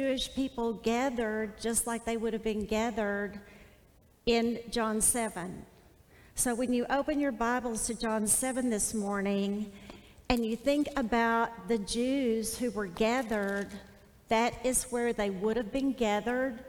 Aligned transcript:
Jewish 0.00 0.32
people 0.34 0.72
gathered 0.72 1.60
just 1.60 1.86
like 1.86 2.06
they 2.06 2.16
would 2.16 2.32
have 2.32 2.42
been 2.42 2.64
gathered 2.64 3.38
in 4.24 4.58
John 4.70 5.02
7. 5.02 5.66
So 6.34 6.54
when 6.54 6.72
you 6.72 6.86
open 6.88 7.20
your 7.20 7.32
Bibles 7.32 7.86
to 7.88 7.94
John 7.94 8.26
7 8.26 8.70
this 8.70 8.94
morning 8.94 9.70
and 10.30 10.46
you 10.46 10.56
think 10.56 10.88
about 10.96 11.68
the 11.68 11.76
Jews 11.76 12.56
who 12.56 12.70
were 12.70 12.86
gathered, 12.86 13.68
that 14.28 14.54
is 14.64 14.84
where 14.84 15.12
they 15.12 15.28
would 15.28 15.58
have 15.58 15.70
been 15.70 15.92
gathered. 15.92 16.64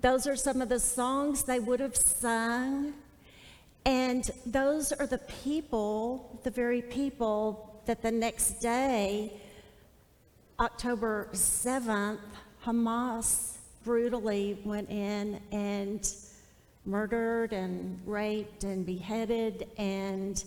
Those 0.00 0.26
are 0.26 0.34
some 0.34 0.60
of 0.60 0.68
the 0.68 0.80
songs 0.80 1.44
they 1.44 1.60
would 1.60 1.78
have 1.78 1.96
sung. 1.96 2.94
And 3.84 4.28
those 4.44 4.90
are 4.90 5.06
the 5.06 5.18
people, 5.44 6.40
the 6.42 6.50
very 6.50 6.82
people 6.82 7.80
that 7.86 8.02
the 8.02 8.10
next 8.10 8.54
day, 8.54 9.40
October 10.58 11.28
7th, 11.32 12.18
Hamas 12.66 13.58
brutally 13.84 14.58
went 14.64 14.90
in 14.90 15.40
and 15.52 16.12
murdered 16.84 17.52
and 17.52 18.00
raped 18.04 18.64
and 18.64 18.84
beheaded 18.84 19.68
and 19.78 20.42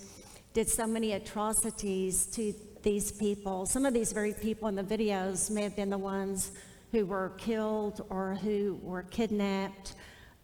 did 0.53 0.67
so 0.67 0.86
many 0.86 1.14
atrocities 1.14 2.26
to 2.26 2.53
these 2.84 3.14
people. 3.14 3.66
Some 3.66 3.86
of 3.86 3.94
these 3.94 4.11
very 4.11 4.34
people 4.34 4.67
in 4.67 4.76
the 4.76 4.84
videos 4.84 5.50
may 5.50 5.64
have 5.64 5.78
been 5.78 5.89
the 5.89 5.98
ones 5.98 6.52
who 6.92 7.06
were 7.06 7.31
killed 7.38 8.06
or 8.09 8.36
who 8.36 8.78
were 8.83 9.04
kidnapped. 9.04 9.94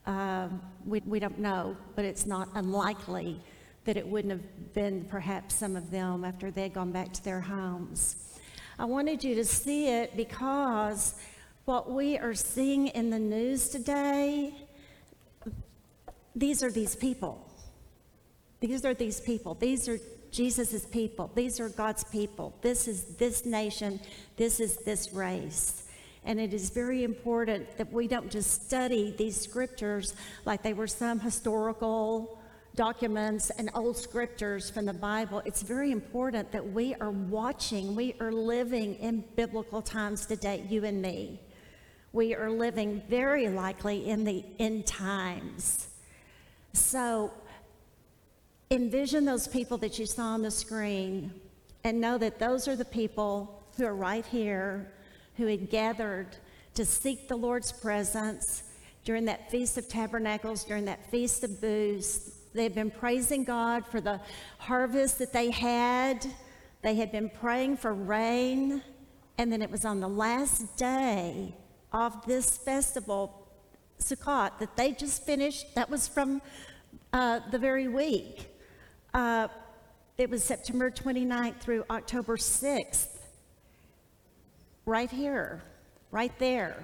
Um, 0.06 0.62
we, 0.86 1.02
we 1.06 1.20
don't 1.20 1.40
know, 1.40 1.76
but 1.98 2.06
it's 2.06 2.26
not 2.26 2.48
unlikely 2.56 3.42
that 3.84 3.98
it 3.98 4.08
wouldn't 4.08 4.32
have 4.32 4.74
been 4.74 5.04
perhaps 5.10 5.56
some 5.56 5.76
of 5.76 5.92
them 5.92 6.24
after 6.24 6.52
they'd 6.52 6.74
gone 6.74 6.94
back 6.94 7.12
to 7.12 7.24
their 7.26 7.42
homes. 7.42 8.16
I 8.80 8.86
wanted 8.86 9.26
you 9.26 9.36
to 9.36 9.44
see 9.44 9.90
it 9.90 10.16
because 10.16 11.16
what 11.66 11.92
we 11.92 12.18
are 12.18 12.36
seeing 12.36 12.88
in 12.88 13.10
the 13.10 13.20
news 13.20 13.70
today, 13.70 14.54
these 16.36 16.64
are 16.64 16.72
these 16.72 16.96
people. 16.96 17.42
These 18.60 18.86
are 18.86 18.94
these 18.94 19.20
people. 19.20 19.56
These 19.56 19.90
are 19.90 19.98
Jesus' 20.32 20.86
people. 20.86 21.32
These 21.34 21.60
are 21.60 21.70
God's 21.70 22.04
people. 22.04 22.56
This 22.62 22.88
is 22.88 23.16
this 23.16 23.46
nation. 23.46 24.00
This 24.38 24.60
is 24.60 24.78
this 24.78 25.12
race. 25.12 25.84
And 26.24 26.40
it 26.40 26.54
is 26.54 26.70
very 26.70 27.04
important 27.04 27.78
that 27.78 27.92
we 27.92 28.08
don't 28.08 28.30
just 28.30 28.66
study 28.66 29.14
these 29.18 29.40
scriptures 29.40 30.14
like 30.46 30.62
they 30.62 30.74
were 30.74 30.88
some 30.88 31.20
historical 31.20 32.40
documents 32.76 33.50
and 33.52 33.70
old 33.74 33.98
scriptures 33.98 34.70
from 34.70 34.86
the 34.86 34.94
Bible. 34.94 35.42
It's 35.46 35.62
very 35.62 35.92
important 35.92 36.52
that 36.52 36.74
we 36.74 36.94
are 36.96 37.12
watching, 37.12 37.96
we 37.96 38.16
are 38.20 38.32
living 38.32 38.96
in 38.96 39.24
biblical 39.36 39.82
times 39.82 40.26
today, 40.26 40.66
you 40.70 40.84
and 40.84 41.02
me. 41.02 41.40
We 42.16 42.34
are 42.34 42.50
living 42.50 43.02
very 43.10 43.50
likely 43.50 44.08
in 44.08 44.24
the 44.24 44.46
end 44.58 44.86
times. 44.86 45.90
So 46.72 47.34
envision 48.72 49.26
those 49.26 49.50
people 49.50 49.78
that 49.80 50.00
you 50.00 50.06
saw 50.06 50.28
on 50.28 50.42
the 50.42 50.50
screen 50.50 51.34
and 51.84 52.00
know 52.00 52.18
that 52.18 52.40
those 52.40 52.70
are 52.70 52.78
the 52.78 52.86
people 52.86 53.62
who 53.76 53.86
are 53.86 53.94
right 53.94 54.26
here 54.26 54.94
who 55.36 55.48
had 55.48 55.70
gathered 55.70 56.38
to 56.76 56.86
seek 56.86 57.28
the 57.28 57.36
Lord's 57.36 57.74
presence 57.74 58.64
during 59.04 59.26
that 59.26 59.52
Feast 59.52 59.78
of 59.78 59.90
Tabernacles, 59.90 60.64
during 60.64 60.86
that 60.86 61.12
Feast 61.12 61.44
of 61.44 61.60
Booths. 61.60 62.32
They 62.54 62.64
had 62.64 62.74
been 62.74 62.92
praising 62.92 63.44
God 63.44 63.86
for 63.86 64.00
the 64.00 64.22
harvest 64.58 65.20
that 65.20 65.34
they 65.34 65.52
had. 65.52 66.26
They 66.82 66.96
had 66.96 67.12
been 67.12 67.30
praying 67.30 67.76
for 67.76 67.94
rain. 67.94 68.82
And 69.38 69.52
then 69.52 69.62
it 69.62 69.70
was 69.70 69.84
on 69.84 70.00
the 70.00 70.08
last 70.08 70.78
day 70.78 71.54
of 71.92 72.26
this 72.26 72.58
festival, 72.58 73.48
Sukkot, 74.00 74.60
that 74.60 74.76
they 74.76 74.92
just 74.92 75.26
finished. 75.26 75.74
That 75.76 75.90
was 75.90 76.08
from 76.08 76.42
uh, 77.14 77.40
the 77.52 77.60
very 77.60 77.88
week. 77.88 78.50
Uh, 79.14 79.48
it 80.18 80.30
was 80.30 80.44
September 80.44 80.92
29th 80.92 81.60
through 81.60 81.86
October 81.90 82.38
6th 82.38 83.08
right 84.86 85.10
here, 85.10 85.62
right 86.12 86.38
there. 86.40 86.78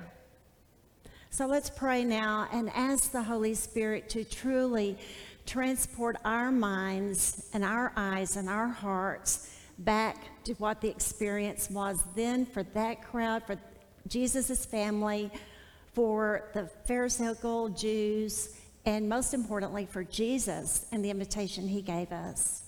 So 1.29 1.45
let's 1.45 1.69
pray 1.69 2.03
now 2.03 2.47
and 2.51 2.69
ask 2.75 3.11
the 3.11 3.23
Holy 3.23 3.53
Spirit 3.53 4.09
to 4.09 4.23
truly 4.23 4.97
transport 5.45 6.17
our 6.25 6.51
minds 6.51 7.49
and 7.53 7.63
our 7.63 7.93
eyes 7.95 8.35
and 8.35 8.49
our 8.49 8.67
hearts 8.67 9.55
back 9.77 10.43
to 10.43 10.53
what 10.53 10.81
the 10.81 10.89
experience 10.89 11.69
was 11.69 12.03
then 12.15 12.45
for 12.45 12.63
that 12.63 13.01
crowd, 13.03 13.43
for 13.45 13.57
Jesus' 14.07 14.65
family, 14.65 15.31
for 15.93 16.49
the 16.53 16.69
Pharisaical 16.85 17.69
Jews, 17.69 18.55
and 18.85 19.07
most 19.07 19.33
importantly 19.33 19.85
for 19.85 20.03
Jesus 20.03 20.85
and 20.91 21.03
the 21.03 21.09
invitation 21.09 21.67
he 21.67 21.81
gave 21.81 22.11
us. 22.11 22.63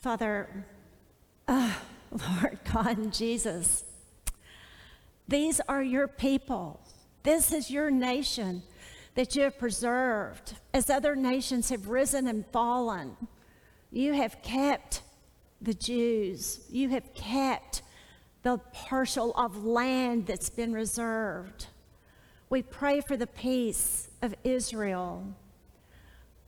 Father, 0.00 0.66
uh, 1.46 1.72
Lord 2.10 2.58
God 2.72 2.98
and 2.98 3.12
Jesus, 3.12 3.84
these 5.26 5.60
are 5.68 5.82
your 5.82 6.08
people. 6.08 6.80
This 7.22 7.52
is 7.52 7.70
your 7.70 7.90
nation 7.90 8.62
that 9.14 9.34
you 9.34 9.42
have 9.42 9.58
preserved. 9.58 10.54
As 10.72 10.88
other 10.88 11.16
nations 11.16 11.70
have 11.70 11.88
risen 11.88 12.28
and 12.28 12.46
fallen, 12.46 13.16
you 13.90 14.14
have 14.14 14.40
kept 14.42 15.02
the 15.60 15.74
Jews. 15.74 16.60
You 16.70 16.90
have 16.90 17.12
kept 17.14 17.82
the 18.48 18.56
partial 18.72 19.32
of 19.32 19.62
land 19.66 20.24
that's 20.24 20.48
been 20.48 20.72
reserved. 20.72 21.66
We 22.48 22.62
pray 22.62 23.02
for 23.02 23.14
the 23.14 23.26
peace 23.26 24.08
of 24.22 24.34
Israel. 24.42 25.34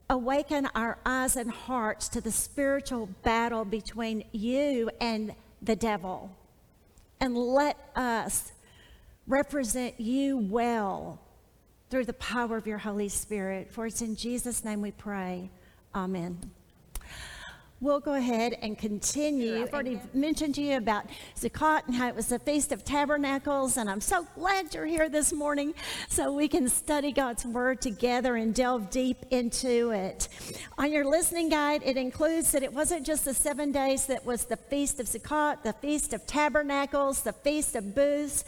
Awaken 0.08 0.66
our 0.74 0.96
eyes 1.04 1.36
and 1.36 1.50
hearts 1.50 2.08
to 2.08 2.22
the 2.22 2.32
spiritual 2.32 3.10
battle 3.22 3.66
between 3.66 4.24
you 4.32 4.90
and 4.98 5.34
the 5.60 5.76
devil. 5.76 6.34
And 7.20 7.36
let 7.36 7.76
us 7.94 8.52
represent 9.26 10.00
you 10.00 10.38
well 10.38 11.20
through 11.90 12.06
the 12.06 12.14
power 12.14 12.56
of 12.56 12.66
your 12.66 12.78
Holy 12.78 13.10
Spirit. 13.10 13.70
For 13.70 13.84
it's 13.84 14.00
in 14.00 14.16
Jesus' 14.16 14.64
name 14.64 14.80
we 14.80 14.92
pray. 14.92 15.50
Amen. 15.94 16.50
We'll 17.82 18.00
go 18.00 18.12
ahead 18.12 18.58
and 18.60 18.76
continue. 18.76 19.62
I've 19.62 19.72
already 19.72 19.98
mentioned 20.12 20.56
to 20.56 20.60
you 20.60 20.76
about 20.76 21.06
Sukkot 21.34 21.86
and 21.86 21.94
how 21.94 22.08
it 22.08 22.14
was 22.14 22.26
the 22.26 22.38
Feast 22.38 22.72
of 22.72 22.84
Tabernacles, 22.84 23.78
and 23.78 23.88
I'm 23.88 24.02
so 24.02 24.26
glad 24.34 24.74
you're 24.74 24.84
here 24.84 25.08
this 25.08 25.32
morning 25.32 25.72
so 26.06 26.30
we 26.30 26.46
can 26.46 26.68
study 26.68 27.10
God's 27.10 27.46
Word 27.46 27.80
together 27.80 28.36
and 28.36 28.54
delve 28.54 28.90
deep 28.90 29.24
into 29.30 29.92
it. 29.92 30.28
On 30.76 30.92
your 30.92 31.06
listening 31.06 31.48
guide, 31.48 31.80
it 31.82 31.96
includes 31.96 32.52
that 32.52 32.62
it 32.62 32.74
wasn't 32.74 33.06
just 33.06 33.24
the 33.24 33.32
seven 33.32 33.72
days 33.72 34.04
that 34.08 34.26
was 34.26 34.44
the 34.44 34.58
Feast 34.58 35.00
of 35.00 35.06
Sukkot, 35.06 35.62
the 35.62 35.72
Feast 35.72 36.12
of 36.12 36.26
Tabernacles, 36.26 37.22
the 37.22 37.32
Feast 37.32 37.76
of 37.76 37.94
Booths 37.94 38.44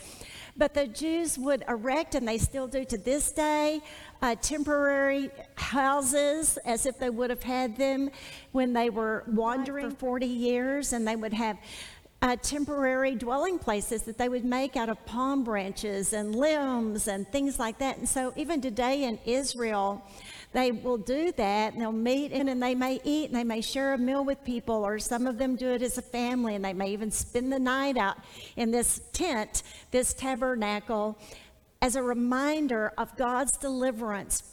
but 0.57 0.75
the 0.75 0.87
Jews 0.87 1.39
would 1.39 1.65
erect, 1.69 2.15
and 2.15 2.29
they 2.29 2.39
still 2.39 2.67
do 2.67 2.85
to 2.85 2.99
this 2.99 3.33
day, 3.33 3.81
uh, 4.23 4.37
temporary 4.41 5.31
houses 5.57 6.57
as 6.65 6.87
if 6.87 6.99
they 6.99 7.11
would 7.11 7.29
have 7.29 7.43
had 7.43 7.77
them 7.77 8.09
when 8.53 8.73
they 8.73 8.89
were 8.89 9.25
wandering 9.27 9.91
for 9.91 9.97
40 9.97 10.27
years, 10.27 10.93
and 10.93 11.07
they 11.07 11.17
would 11.17 11.33
have 11.33 11.59
uh, 12.23 12.37
temporary 12.41 13.17
dwelling 13.17 13.59
places 13.59 14.05
that 14.05 14.17
they 14.17 14.29
would 14.29 14.45
make 14.45 14.77
out 14.77 14.89
of 14.89 15.05
palm 15.07 15.43
branches 15.43 16.13
and 16.13 16.37
limbs 16.37 17.09
and 17.09 17.27
things 17.33 17.59
like 17.59 17.79
that. 17.79 17.99
And 17.99 18.09
so, 18.09 18.33
even 18.37 18.61
today 18.61 19.03
in 19.03 19.19
Israel, 19.25 20.01
they 20.53 20.71
will 20.71 20.99
do 20.99 21.33
that 21.33 21.73
and 21.73 21.83
they'll 21.83 21.91
meet 21.91 22.31
and, 22.31 22.49
and 22.49 22.63
they 22.63 22.77
may 22.77 23.01
eat 23.05 23.31
and 23.31 23.35
they 23.35 23.43
may 23.43 23.61
share 23.61 23.95
a 23.95 23.99
meal 23.99 24.25
with 24.25 24.45
people, 24.45 24.87
or 24.87 25.01
some 25.01 25.27
of 25.27 25.37
them 25.37 25.57
do 25.57 25.71
it 25.71 25.83
as 25.83 25.99
a 25.99 26.03
family 26.03 26.55
and 26.55 26.65
they 26.65 26.75
may 26.75 26.91
even 26.91 27.11
spend 27.11 27.53
the 27.53 27.59
night 27.59 27.97
out 27.97 28.19
in 28.55 28.71
this 28.71 29.01
tent, 29.13 29.65
this 29.91 30.15
tabernacle, 30.15 31.19
as 31.83 31.97
a 31.97 32.03
reminder 32.03 32.93
of 32.97 33.15
God's 33.17 33.53
deliverance 33.59 34.45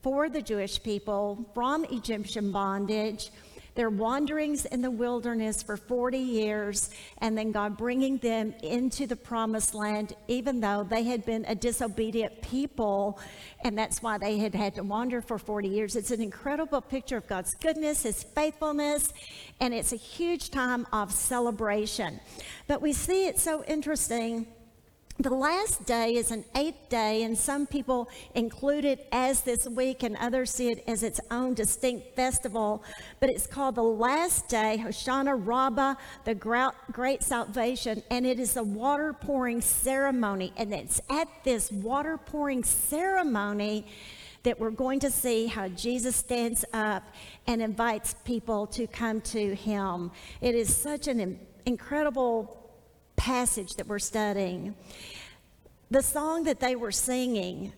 for 0.00 0.30
the 0.30 0.40
Jewish 0.40 0.82
people 0.82 1.50
from 1.52 1.84
Egyptian 1.86 2.52
bondage 2.52 3.30
their 3.78 3.90
wanderings 3.90 4.64
in 4.64 4.82
the 4.82 4.90
wilderness 4.90 5.62
for 5.62 5.76
40 5.76 6.18
years, 6.18 6.90
and 7.18 7.38
then 7.38 7.52
God 7.52 7.76
bringing 7.76 8.18
them 8.18 8.52
into 8.60 9.06
the 9.06 9.14
promised 9.14 9.72
land, 9.72 10.14
even 10.26 10.58
though 10.58 10.82
they 10.82 11.04
had 11.04 11.24
been 11.24 11.44
a 11.46 11.54
disobedient 11.54 12.42
people, 12.42 13.20
and 13.62 13.78
that's 13.78 14.02
why 14.02 14.18
they 14.18 14.36
had 14.36 14.52
had 14.52 14.74
to 14.74 14.82
wander 14.82 15.22
for 15.22 15.38
40 15.38 15.68
years. 15.68 15.94
It's 15.94 16.10
an 16.10 16.20
incredible 16.20 16.80
picture 16.80 17.18
of 17.18 17.28
God's 17.28 17.54
goodness, 17.54 18.02
His 18.02 18.24
faithfulness, 18.24 19.12
and 19.60 19.72
it's 19.72 19.92
a 19.92 19.96
huge 19.96 20.50
time 20.50 20.84
of 20.92 21.12
celebration. 21.12 22.18
But 22.66 22.82
we 22.82 22.92
see 22.92 23.28
it 23.28 23.38
so 23.38 23.62
interesting 23.62 24.48
The 25.20 25.34
last 25.34 25.84
day 25.84 26.14
is 26.14 26.30
an 26.30 26.44
eighth 26.54 26.88
day, 26.88 27.24
and 27.24 27.36
some 27.36 27.66
people 27.66 28.08
include 28.36 28.84
it 28.84 29.08
as 29.10 29.40
this 29.40 29.66
week, 29.66 30.04
and 30.04 30.16
others 30.16 30.52
see 30.52 30.70
it 30.70 30.84
as 30.86 31.02
its 31.02 31.20
own 31.32 31.54
distinct 31.54 32.14
festival. 32.14 32.84
But 33.18 33.30
it's 33.30 33.48
called 33.48 33.74
the 33.74 33.82
last 33.82 34.46
day, 34.46 34.80
Hoshana 34.80 35.36
Rabbah, 35.44 35.96
the 36.24 36.36
great 36.92 37.24
salvation, 37.24 38.00
and 38.12 38.24
it 38.24 38.38
is 38.38 38.56
a 38.56 38.62
water 38.62 39.12
pouring 39.12 39.60
ceremony. 39.60 40.52
And 40.56 40.72
it's 40.72 41.00
at 41.10 41.26
this 41.42 41.72
water 41.72 42.16
pouring 42.16 42.62
ceremony 42.62 43.86
that 44.44 44.60
we're 44.60 44.70
going 44.70 45.00
to 45.00 45.10
see 45.10 45.48
how 45.48 45.66
Jesus 45.66 46.14
stands 46.14 46.64
up 46.72 47.02
and 47.48 47.60
invites 47.60 48.14
people 48.24 48.68
to 48.68 48.86
come 48.86 49.20
to 49.22 49.56
him. 49.56 50.12
It 50.40 50.54
is 50.54 50.72
such 50.72 51.08
an 51.08 51.40
incredible 51.66 52.54
passage 53.18 53.74
that 53.74 53.86
we're 53.86 53.98
studying. 53.98 54.74
The 55.90 56.02
song 56.02 56.44
that 56.44 56.60
they 56.60 56.76
were 56.76 56.92
singing 56.92 57.72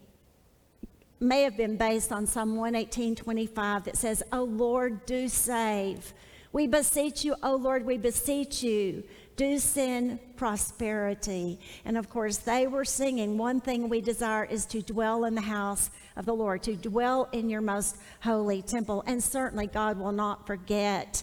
may 1.19 1.43
have 1.43 1.57
been 1.57 1.77
based 1.77 2.13
on 2.13 2.27
Psalm 2.27 2.57
118:25 2.57 3.85
that 3.85 3.97
says, 3.97 4.23
"Oh 4.31 4.45
Lord, 4.45 5.05
do 5.07 5.29
save. 5.29 6.15
We 6.53 6.67
beseech 6.67 7.25
you, 7.25 7.37
oh 7.43 7.57
Lord, 7.57 7.85
we 7.85 7.97
beseech 7.97 8.63
you, 8.63 9.05
do 9.37 9.59
send 9.59 10.19
prosperity." 10.37 11.61
And 11.85 11.97
of 11.97 12.11
course, 12.11 12.39
they 12.39 12.67
were 12.67 12.85
singing, 12.85 13.39
"One 13.39 13.61
thing 13.61 13.89
we 13.89 14.01
desire 14.01 14.45
is 14.45 14.67
to 14.67 14.83
dwell 14.83 15.25
in 15.25 15.35
the 15.35 15.43
house 15.43 15.91
of 16.17 16.27
the 16.27 16.35
Lord, 16.35 16.63
to 16.65 16.75
dwell 16.75 17.29
in 17.33 17.49
your 17.49 17.61
most 17.61 17.97
holy 18.23 18.63
temple." 18.63 19.05
And 19.07 19.23
certainly 19.23 19.67
God 19.67 19.99
will 19.99 20.13
not 20.13 20.47
forget 20.47 21.23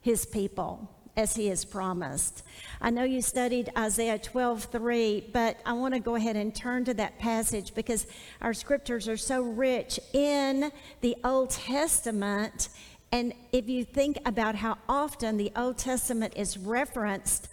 his 0.00 0.26
people 0.26 0.88
as 1.16 1.34
he 1.34 1.48
has 1.48 1.64
promised. 1.64 2.42
I 2.80 2.90
know 2.90 3.04
you 3.04 3.22
studied 3.22 3.70
Isaiah 3.76 4.18
12 4.18 4.64
3, 4.64 5.30
but 5.32 5.58
I 5.64 5.72
want 5.72 5.94
to 5.94 6.00
go 6.00 6.14
ahead 6.14 6.36
and 6.36 6.54
turn 6.54 6.84
to 6.84 6.94
that 6.94 7.18
passage 7.18 7.74
because 7.74 8.06
our 8.42 8.52
scriptures 8.52 9.08
are 9.08 9.16
so 9.16 9.42
rich 9.42 9.98
in 10.12 10.70
the 11.00 11.16
Old 11.24 11.50
Testament. 11.50 12.68
And 13.12 13.32
if 13.52 13.68
you 13.68 13.84
think 13.84 14.18
about 14.26 14.56
how 14.56 14.78
often 14.88 15.36
the 15.36 15.52
Old 15.56 15.78
Testament 15.78 16.34
is 16.36 16.58
referenced, 16.58 17.48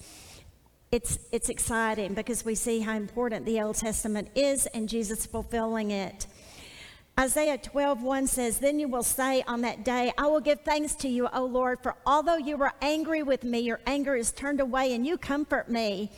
it's, 0.91 1.17
it's 1.31 1.49
exciting 1.49 2.13
because 2.13 2.43
we 2.45 2.53
see 2.53 2.81
how 2.81 2.95
important 2.95 3.45
the 3.45 3.61
Old 3.61 3.77
Testament 3.77 4.27
is 4.35 4.67
and 4.67 4.89
Jesus 4.89 5.25
fulfilling 5.25 5.91
it. 5.91 6.27
Isaiah 7.19 7.59
12, 7.59 8.01
1 8.01 8.27
says, 8.27 8.57
Then 8.57 8.79
you 8.79 8.87
will 8.87 9.03
say 9.03 9.43
on 9.43 9.61
that 9.61 9.85
day, 9.85 10.11
I 10.17 10.25
will 10.27 10.39
give 10.39 10.61
thanks 10.61 10.95
to 10.95 11.07
you, 11.07 11.27
O 11.31 11.45
Lord, 11.45 11.79
for 11.83 11.95
although 12.07 12.37
you 12.37 12.57
were 12.57 12.73
angry 12.81 13.21
with 13.21 13.43
me, 13.43 13.59
your 13.59 13.79
anger 13.85 14.15
is 14.15 14.31
turned 14.31 14.59
away 14.59 14.95
and 14.95 15.05
you 15.05 15.17
comfort 15.17 15.69
me. 15.69 16.09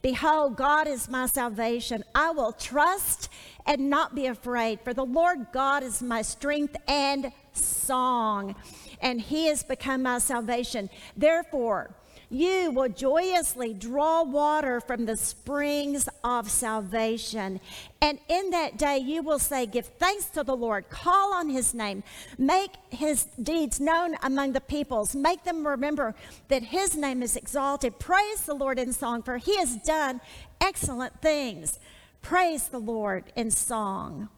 Behold, 0.00 0.56
God 0.56 0.86
is 0.86 1.08
my 1.08 1.26
salvation. 1.26 2.02
I 2.14 2.30
will 2.30 2.52
trust 2.52 3.28
and 3.66 3.90
not 3.90 4.14
be 4.14 4.26
afraid, 4.26 4.80
for 4.80 4.94
the 4.94 5.04
Lord 5.04 5.48
God 5.52 5.82
is 5.82 6.02
my 6.02 6.22
strength 6.22 6.76
and 6.86 7.30
song, 7.52 8.54
and 9.02 9.20
he 9.20 9.48
has 9.48 9.62
become 9.62 10.04
my 10.04 10.18
salvation. 10.18 10.88
Therefore, 11.14 11.90
you 12.30 12.70
will 12.70 12.88
joyously 12.88 13.72
draw 13.72 14.22
water 14.22 14.80
from 14.80 15.06
the 15.06 15.16
springs 15.16 16.08
of 16.22 16.50
salvation. 16.50 17.60
And 18.02 18.18
in 18.28 18.50
that 18.50 18.76
day, 18.76 18.98
you 18.98 19.22
will 19.22 19.38
say, 19.38 19.64
Give 19.66 19.86
thanks 19.86 20.26
to 20.30 20.44
the 20.44 20.56
Lord, 20.56 20.90
call 20.90 21.32
on 21.32 21.48
his 21.48 21.72
name, 21.72 22.02
make 22.36 22.72
his 22.90 23.24
deeds 23.42 23.80
known 23.80 24.16
among 24.22 24.52
the 24.52 24.60
peoples, 24.60 25.14
make 25.14 25.44
them 25.44 25.66
remember 25.66 26.14
that 26.48 26.64
his 26.64 26.96
name 26.96 27.22
is 27.22 27.36
exalted. 27.36 27.98
Praise 27.98 28.42
the 28.42 28.54
Lord 28.54 28.78
in 28.78 28.92
song, 28.92 29.22
for 29.22 29.38
he 29.38 29.56
has 29.56 29.76
done 29.76 30.20
excellent 30.60 31.20
things. 31.22 31.78
Praise 32.20 32.68
the 32.68 32.78
Lord 32.78 33.24
in 33.36 33.50
song. 33.50 34.28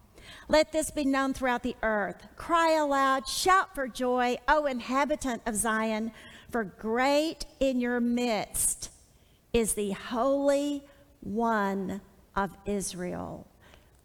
Let 0.49 0.73
this 0.73 0.91
be 0.91 1.05
known 1.05 1.35
throughout 1.35 1.63
the 1.63 1.77
earth. 1.83 2.27
Cry 2.37 2.73
aloud, 2.73 3.27
shout 3.27 3.75
for 3.75 3.89
joy, 3.89 4.37
O 4.47 4.67
inhabitant 4.67 5.43
of 5.47 5.57
Zion. 5.57 6.13
For 6.51 6.65
great 6.65 7.47
in 7.61 7.81
your 7.81 8.01
midst 8.01 8.91
is 9.53 9.75
the 9.75 9.93
Holy 9.93 10.83
One 11.21 12.01
of 12.35 12.51
Israel. 12.67 13.47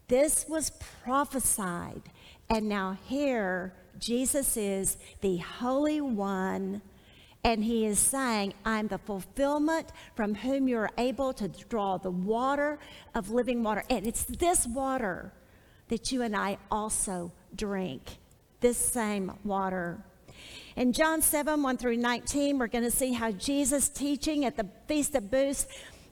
This 0.08 0.46
was 0.48 0.70
prophesied, 1.04 2.04
and 2.50 2.70
now 2.70 2.98
here 3.06 3.74
Jesus 3.98 4.58
is 4.58 4.98
the 5.22 5.38
Holy 5.38 6.02
One. 6.02 6.82
And 7.44 7.64
he 7.64 7.86
is 7.86 8.00
saying, 8.00 8.54
I'm 8.66 8.88
the 8.88 8.98
fulfillment 8.98 9.90
from 10.16 10.34
whom 10.34 10.68
you're 10.68 10.90
able 10.98 11.32
to 11.34 11.48
draw 11.48 11.98
the 11.98 12.10
water 12.10 12.80
of 13.14 13.30
living 13.30 13.62
water. 13.64 13.84
And 13.88 14.06
it's 14.08 14.24
this 14.24 14.66
water 14.66 15.32
that 15.90 16.12
you 16.12 16.24
and 16.24 16.36
I 16.36 16.58
also 16.72 17.32
drink, 17.56 18.18
this 18.62 18.78
same 18.78 19.32
water. 19.44 20.04
In 20.76 20.92
John 20.92 21.22
7 21.22 21.64
1 21.64 21.78
through 21.78 21.96
19, 21.96 22.58
we're 22.60 22.68
going 22.68 22.84
to 22.84 22.92
see 22.92 23.14
how 23.14 23.32
Jesus' 23.32 23.88
teaching 23.88 24.44
at 24.44 24.58
the 24.58 24.68
Feast 24.88 25.16
of 25.16 25.32
Booths, 25.32 25.68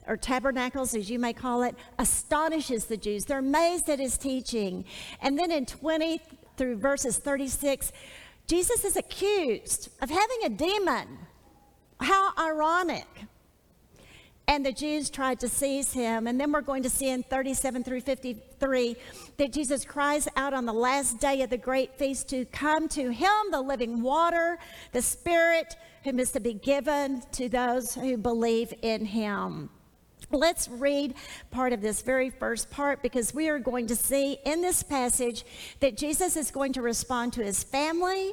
or 0.06 0.16
tabernacles, 0.16 0.94
as 0.94 1.10
you 1.10 1.18
may 1.18 1.34
call 1.34 1.62
it, 1.62 1.74
astonishes 1.98 2.86
the 2.86 2.96
Jews. 2.96 3.26
They're 3.26 3.40
amazed 3.40 3.90
at 3.90 3.98
his 3.98 4.16
teaching. 4.16 4.86
And 5.20 5.38
then 5.38 5.50
in 5.50 5.66
20 5.66 6.20
through 6.56 6.76
verses 6.76 7.18
36, 7.18 7.92
Jesus 8.46 8.84
is 8.84 8.96
accused 8.96 9.90
of 10.00 10.08
having 10.08 10.38
a 10.44 10.48
demon. 10.48 11.18
How 12.00 12.32
ironic 12.38 13.06
and 14.46 14.64
the 14.64 14.72
Jews 14.72 15.10
tried 15.10 15.40
to 15.40 15.48
seize 15.48 15.92
him. 15.92 16.26
And 16.26 16.38
then 16.38 16.52
we're 16.52 16.60
going 16.60 16.82
to 16.82 16.90
see 16.90 17.08
in 17.08 17.22
37 17.22 17.82
through 17.82 18.02
53 18.02 18.96
that 19.38 19.52
Jesus 19.52 19.84
cries 19.84 20.28
out 20.36 20.52
on 20.52 20.66
the 20.66 20.72
last 20.72 21.18
day 21.18 21.42
of 21.42 21.50
the 21.50 21.56
great 21.56 21.96
feast 21.96 22.28
to 22.28 22.44
come 22.46 22.88
to 22.90 23.10
him, 23.10 23.30
the 23.50 23.60
living 23.60 24.02
water, 24.02 24.58
the 24.92 25.02
Spirit, 25.02 25.76
whom 26.04 26.20
is 26.20 26.32
to 26.32 26.40
be 26.40 26.52
given 26.54 27.22
to 27.32 27.48
those 27.48 27.94
who 27.94 28.16
believe 28.16 28.74
in 28.82 29.06
him. 29.06 29.70
Let's 30.30 30.68
read 30.68 31.14
part 31.50 31.72
of 31.72 31.80
this 31.80 32.02
very 32.02 32.30
first 32.30 32.70
part 32.70 33.02
because 33.02 33.34
we 33.34 33.48
are 33.48 33.58
going 33.58 33.86
to 33.88 33.96
see 33.96 34.38
in 34.44 34.62
this 34.62 34.82
passage 34.82 35.44
that 35.80 35.96
Jesus 35.96 36.36
is 36.36 36.50
going 36.50 36.72
to 36.74 36.82
respond 36.82 37.34
to 37.34 37.44
his 37.44 37.62
family. 37.62 38.32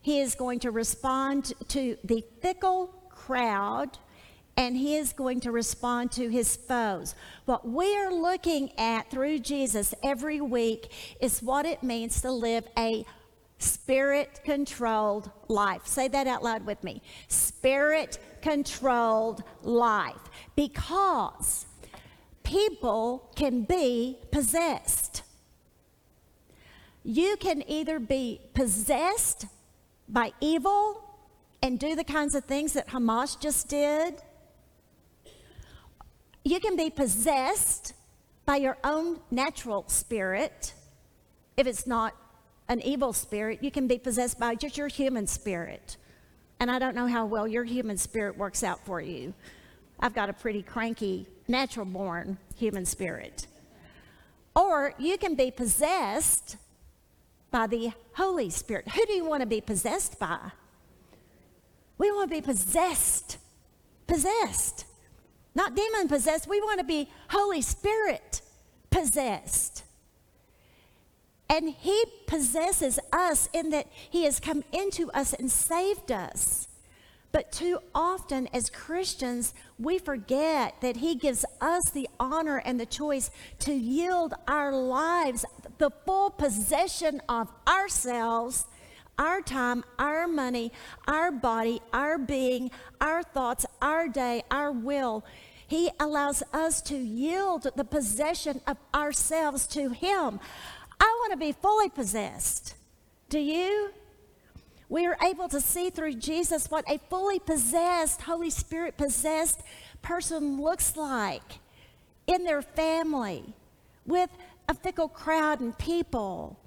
He 0.00 0.20
is 0.20 0.34
going 0.34 0.60
to 0.60 0.70
respond 0.70 1.52
to 1.68 1.96
the 2.04 2.24
fickle 2.40 2.88
crowd 3.08 3.98
and 4.56 4.76
he 4.76 4.96
is 4.96 5.12
going 5.12 5.40
to 5.40 5.50
respond 5.50 6.12
to 6.12 6.28
his 6.28 6.56
foes. 6.56 7.14
What 7.46 7.66
we 7.66 7.96
are 7.96 8.12
looking 8.12 8.72
at 8.78 9.10
through 9.10 9.38
Jesus 9.40 9.94
every 10.02 10.40
week 10.40 10.92
is 11.20 11.42
what 11.42 11.64
it 11.64 11.82
means 11.82 12.20
to 12.22 12.30
live 12.30 12.66
a 12.76 13.04
spirit 13.58 14.40
controlled 14.44 15.30
life. 15.48 15.86
Say 15.86 16.08
that 16.08 16.26
out 16.26 16.42
loud 16.42 16.66
with 16.66 16.82
me 16.84 17.00
spirit 17.28 18.18
controlled 18.42 19.42
life. 19.62 20.16
Because 20.56 21.66
people 22.42 23.30
can 23.34 23.62
be 23.62 24.18
possessed. 24.30 25.22
You 27.04 27.36
can 27.36 27.64
either 27.68 27.98
be 27.98 28.40
possessed 28.54 29.46
by 30.08 30.32
evil 30.40 31.02
and 31.62 31.78
do 31.78 31.94
the 31.94 32.04
kinds 32.04 32.34
of 32.34 32.44
things 32.44 32.74
that 32.74 32.88
Hamas 32.88 33.40
just 33.40 33.68
did 33.68 34.22
you 36.44 36.60
can 36.60 36.76
be 36.76 36.90
possessed 36.90 37.94
by 38.44 38.56
your 38.56 38.76
own 38.84 39.20
natural 39.30 39.84
spirit. 39.88 40.74
If 41.56 41.66
it's 41.66 41.86
not 41.86 42.14
an 42.68 42.80
evil 42.82 43.12
spirit, 43.12 43.62
you 43.62 43.70
can 43.70 43.86
be 43.86 43.98
possessed 43.98 44.38
by 44.38 44.54
just 44.54 44.76
your 44.76 44.88
human 44.88 45.26
spirit. 45.26 45.96
And 46.58 46.70
I 46.70 46.78
don't 46.78 46.94
know 46.94 47.06
how 47.06 47.26
well 47.26 47.46
your 47.46 47.64
human 47.64 47.96
spirit 47.96 48.36
works 48.36 48.62
out 48.62 48.84
for 48.84 49.00
you. 49.00 49.34
I've 50.00 50.14
got 50.14 50.30
a 50.30 50.32
pretty 50.32 50.62
cranky, 50.62 51.26
natural 51.46 51.86
born 51.86 52.38
human 52.56 52.86
spirit. 52.86 53.46
Or 54.54 54.94
you 54.98 55.16
can 55.18 55.34
be 55.34 55.50
possessed 55.50 56.56
by 57.50 57.66
the 57.66 57.92
Holy 58.14 58.50
Spirit. 58.50 58.88
Who 58.88 59.06
do 59.06 59.12
you 59.12 59.24
want 59.24 59.42
to 59.42 59.46
be 59.46 59.60
possessed 59.60 60.18
by? 60.18 60.38
We 61.98 62.10
want 62.10 62.30
to 62.30 62.36
be 62.36 62.42
possessed. 62.42 63.38
Possessed. 64.06 64.86
Not 65.54 65.74
demon 65.74 66.08
possessed. 66.08 66.48
We 66.48 66.60
want 66.60 66.78
to 66.78 66.84
be 66.84 67.08
Holy 67.28 67.62
Spirit 67.62 68.40
possessed. 68.90 69.84
And 71.48 71.68
He 71.68 72.04
possesses 72.26 72.98
us 73.12 73.48
in 73.52 73.70
that 73.70 73.86
He 73.92 74.24
has 74.24 74.40
come 74.40 74.64
into 74.72 75.10
us 75.12 75.32
and 75.32 75.50
saved 75.50 76.10
us. 76.10 76.68
But 77.32 77.50
too 77.50 77.78
often, 77.94 78.46
as 78.52 78.68
Christians, 78.68 79.54
we 79.78 79.98
forget 79.98 80.80
that 80.82 80.98
He 80.98 81.14
gives 81.14 81.44
us 81.60 81.90
the 81.90 82.08
honor 82.20 82.62
and 82.64 82.78
the 82.78 82.86
choice 82.86 83.30
to 83.60 83.72
yield 83.72 84.34
our 84.46 84.72
lives, 84.72 85.44
the 85.78 85.90
full 86.04 86.30
possession 86.30 87.22
of 87.28 87.50
ourselves, 87.66 88.66
our 89.18 89.40
time, 89.40 89.84
our 89.98 90.26
money, 90.26 90.72
our 91.06 91.30
body, 91.30 91.80
our 91.92 92.18
being, 92.18 92.70
our 93.00 93.22
thoughts, 93.22 93.66
our 93.80 94.08
day, 94.08 94.42
our 94.50 94.72
will 94.72 95.24
He 95.66 95.90
allows 96.00 96.42
us 96.52 96.82
to 96.82 96.96
yield 96.96 97.66
the 97.76 97.84
possession 97.84 98.60
of 98.66 98.76
ourselves 98.94 99.66
to 99.68 99.90
Him. 99.90 100.40
I 101.00 101.04
want 101.20 101.32
to 101.32 101.38
be 101.38 101.52
fully 101.52 101.88
possessed. 101.88 102.74
Do 103.28 103.38
you? 103.38 103.90
We 104.88 105.06
are 105.06 105.16
able 105.24 105.48
to 105.48 105.60
see 105.60 105.88
through 105.88 106.14
Jesus 106.14 106.70
what 106.70 106.84
a 106.88 106.98
fully 107.08 107.38
possessed, 107.38 108.22
Holy 108.22 108.50
Spirit 108.50 108.98
possessed 108.98 109.62
person 110.02 110.60
looks 110.60 110.96
like 110.96 111.60
in 112.26 112.44
their 112.44 112.60
family, 112.60 113.54
with 114.04 114.30
a 114.68 114.74
fickle 114.74 115.08
crowd 115.08 115.60
and 115.60 115.76
people, 115.78 116.58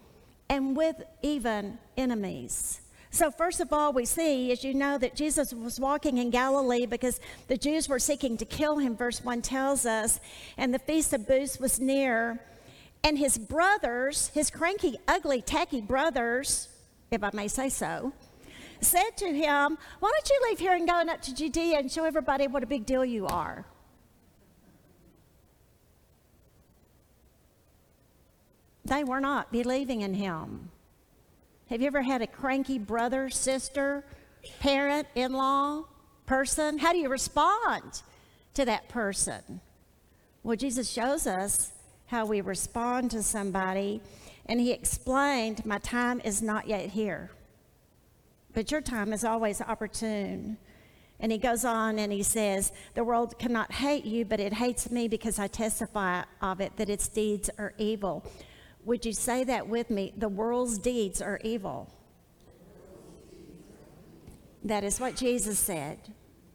and 0.50 0.76
with 0.76 1.02
even 1.22 1.78
enemies. 1.98 2.82
So, 3.12 3.32
first 3.32 3.62
of 3.62 3.72
all, 3.72 3.94
we 3.94 4.04
see, 4.04 4.52
as 4.52 4.64
you 4.64 4.74
know, 4.74 4.98
that 4.98 5.16
Jesus 5.16 5.54
was 5.54 5.80
walking 5.80 6.18
in 6.18 6.32
Galilee 6.32 6.86
because 6.86 7.22
the 7.48 7.56
Jews 7.56 7.88
were 7.88 8.00
seeking 8.00 8.36
to 8.38 8.46
kill 8.46 8.78
him, 8.78 8.98
verse 8.98 9.24
1 9.24 9.42
tells 9.42 9.86
us, 9.86 10.20
and 10.58 10.74
the 10.74 10.80
Feast 10.80 11.14
of 11.14 11.26
Booths 11.26 11.58
was 11.58 11.80
near. 11.80 12.42
And 13.06 13.18
his 13.18 13.38
brothers, 13.38 14.32
his 14.34 14.50
cranky, 14.50 14.98
ugly, 15.08 15.42
tacky 15.42 15.80
brothers, 15.80 16.68
if 17.12 17.24
I 17.24 17.30
may 17.34 17.48
say 17.48 17.70
so, 17.70 18.12
said 18.82 19.12
to 19.18 19.28
him, 19.28 19.78
Why 20.00 20.12
don't 20.12 20.30
you 20.30 20.48
leave 20.50 20.60
here 20.60 20.74
and 20.74 20.88
go 20.88 20.96
up 20.96 21.22
to 21.22 21.34
Judea 21.34 21.78
and 21.78 21.92
show 21.92 22.04
everybody 22.04 22.48
what 22.48 22.64
a 22.64 22.68
big 22.68 22.86
deal 22.86 23.06
you 23.06 23.28
are? 23.28 23.66
They 28.86 29.04
were 29.04 29.20
not 29.20 29.52
believing 29.52 30.02
in 30.02 30.14
him. 30.14 30.70
Have 31.70 31.82
you 31.82 31.88
ever 31.88 32.04
had 32.04 32.22
a 32.22 32.28
cranky 32.28 32.78
brother, 32.78 33.30
sister, 33.30 34.06
parent, 34.60 35.08
in 35.16 35.34
law, 35.34 35.86
person? 36.28 36.78
How 36.78 36.94
do 36.94 37.00
you 37.00 37.10
respond 37.10 38.04
to 38.54 38.64
that 38.66 38.88
person? 38.88 39.60
Well, 40.44 40.56
Jesus 40.56 40.88
shows 40.88 41.26
us 41.26 41.72
how 42.06 42.28
we 42.28 42.42
respond 42.42 43.10
to 43.12 43.24
somebody, 43.24 44.02
and 44.46 44.60
he 44.60 44.72
explained, 44.72 45.66
My 45.66 45.80
time 45.80 46.22
is 46.24 46.44
not 46.44 46.68
yet 46.68 46.92
here, 46.92 47.32
but 48.54 48.72
your 48.72 48.82
time 48.82 49.12
is 49.12 49.24
always 49.24 49.62
opportune. 49.62 50.58
And 51.20 51.32
he 51.32 51.38
goes 51.40 51.66
on 51.66 51.98
and 51.98 52.12
he 52.12 52.22
says, 52.22 52.72
The 52.94 53.04
world 53.04 53.40
cannot 53.40 53.72
hate 53.72 54.06
you, 54.06 54.26
but 54.26 54.40
it 54.40 54.54
hates 54.54 54.92
me 54.92 55.08
because 55.08 55.40
I 55.40 55.48
testify 55.48 56.24
of 56.42 56.62
it 56.62 56.76
that 56.78 56.90
its 56.90 57.08
deeds 57.08 57.50
are 57.58 57.74
evil. 57.80 58.24
Would 58.86 59.06
you 59.06 59.14
say 59.14 59.44
that 59.44 59.68
with 59.68 59.90
me? 59.90 60.14
The 60.16 60.30
world's 60.30 60.78
deeds 60.78 61.22
are 61.22 61.40
evil. 61.44 61.92
That 64.64 64.84
is 64.84 65.00
what 65.00 65.16
Jesus 65.16 65.60
said 65.60 66.00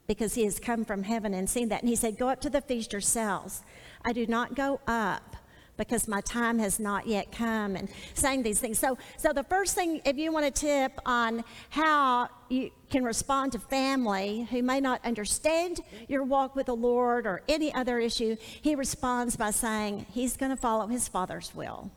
because 0.07 0.35
he 0.35 0.45
has 0.45 0.59
come 0.59 0.85
from 0.85 1.03
heaven 1.03 1.35
and 1.35 1.49
seen 1.49 1.69
that. 1.69 1.83
And 1.83 1.89
he 1.89 1.97
said, 1.97 2.19
Go 2.19 2.29
up 2.29 2.41
to 2.41 2.51
the 2.51 2.61
feast 2.61 2.93
yourselves. 2.93 3.63
I 4.05 4.13
do 4.13 4.27
not 4.27 4.55
go 4.55 4.81
up 4.87 5.37
because 5.77 6.07
my 6.07 6.21
time 6.21 6.59
has 6.59 6.79
not 6.79 7.07
yet 7.07 7.33
come 7.33 7.75
and 7.75 7.89
saying 8.15 8.43
these 8.43 8.61
things. 8.61 8.79
So, 8.79 8.99
so 9.17 9.33
the 9.33 9.45
first 9.45 9.75
thing, 9.75 10.01
if 10.05 10.19
you 10.19 10.31
want 10.31 10.47
a 10.47 10.51
tip 10.51 11.01
on 11.07 11.43
how 11.71 12.29
you 12.49 12.71
can 12.91 13.03
respond 13.03 13.53
to 13.53 13.59
family 13.59 14.47
who 14.51 14.63
may 14.63 14.81
not 14.81 15.05
understand 15.05 15.81
your 16.07 16.23
walk 16.23 16.55
with 16.55 16.67
the 16.67 16.77
Lord 16.77 17.27
or 17.27 17.43
any 17.49 17.73
other 17.73 17.99
issue, 17.99 18.37
he 18.41 18.75
responds 18.75 19.37
by 19.37 19.53
saying 19.53 20.07
he's 20.11 20.37
going 20.37 20.51
to 20.51 20.57
follow 20.57 20.87
his 20.87 21.09
father's 21.09 21.55
will 21.55 21.91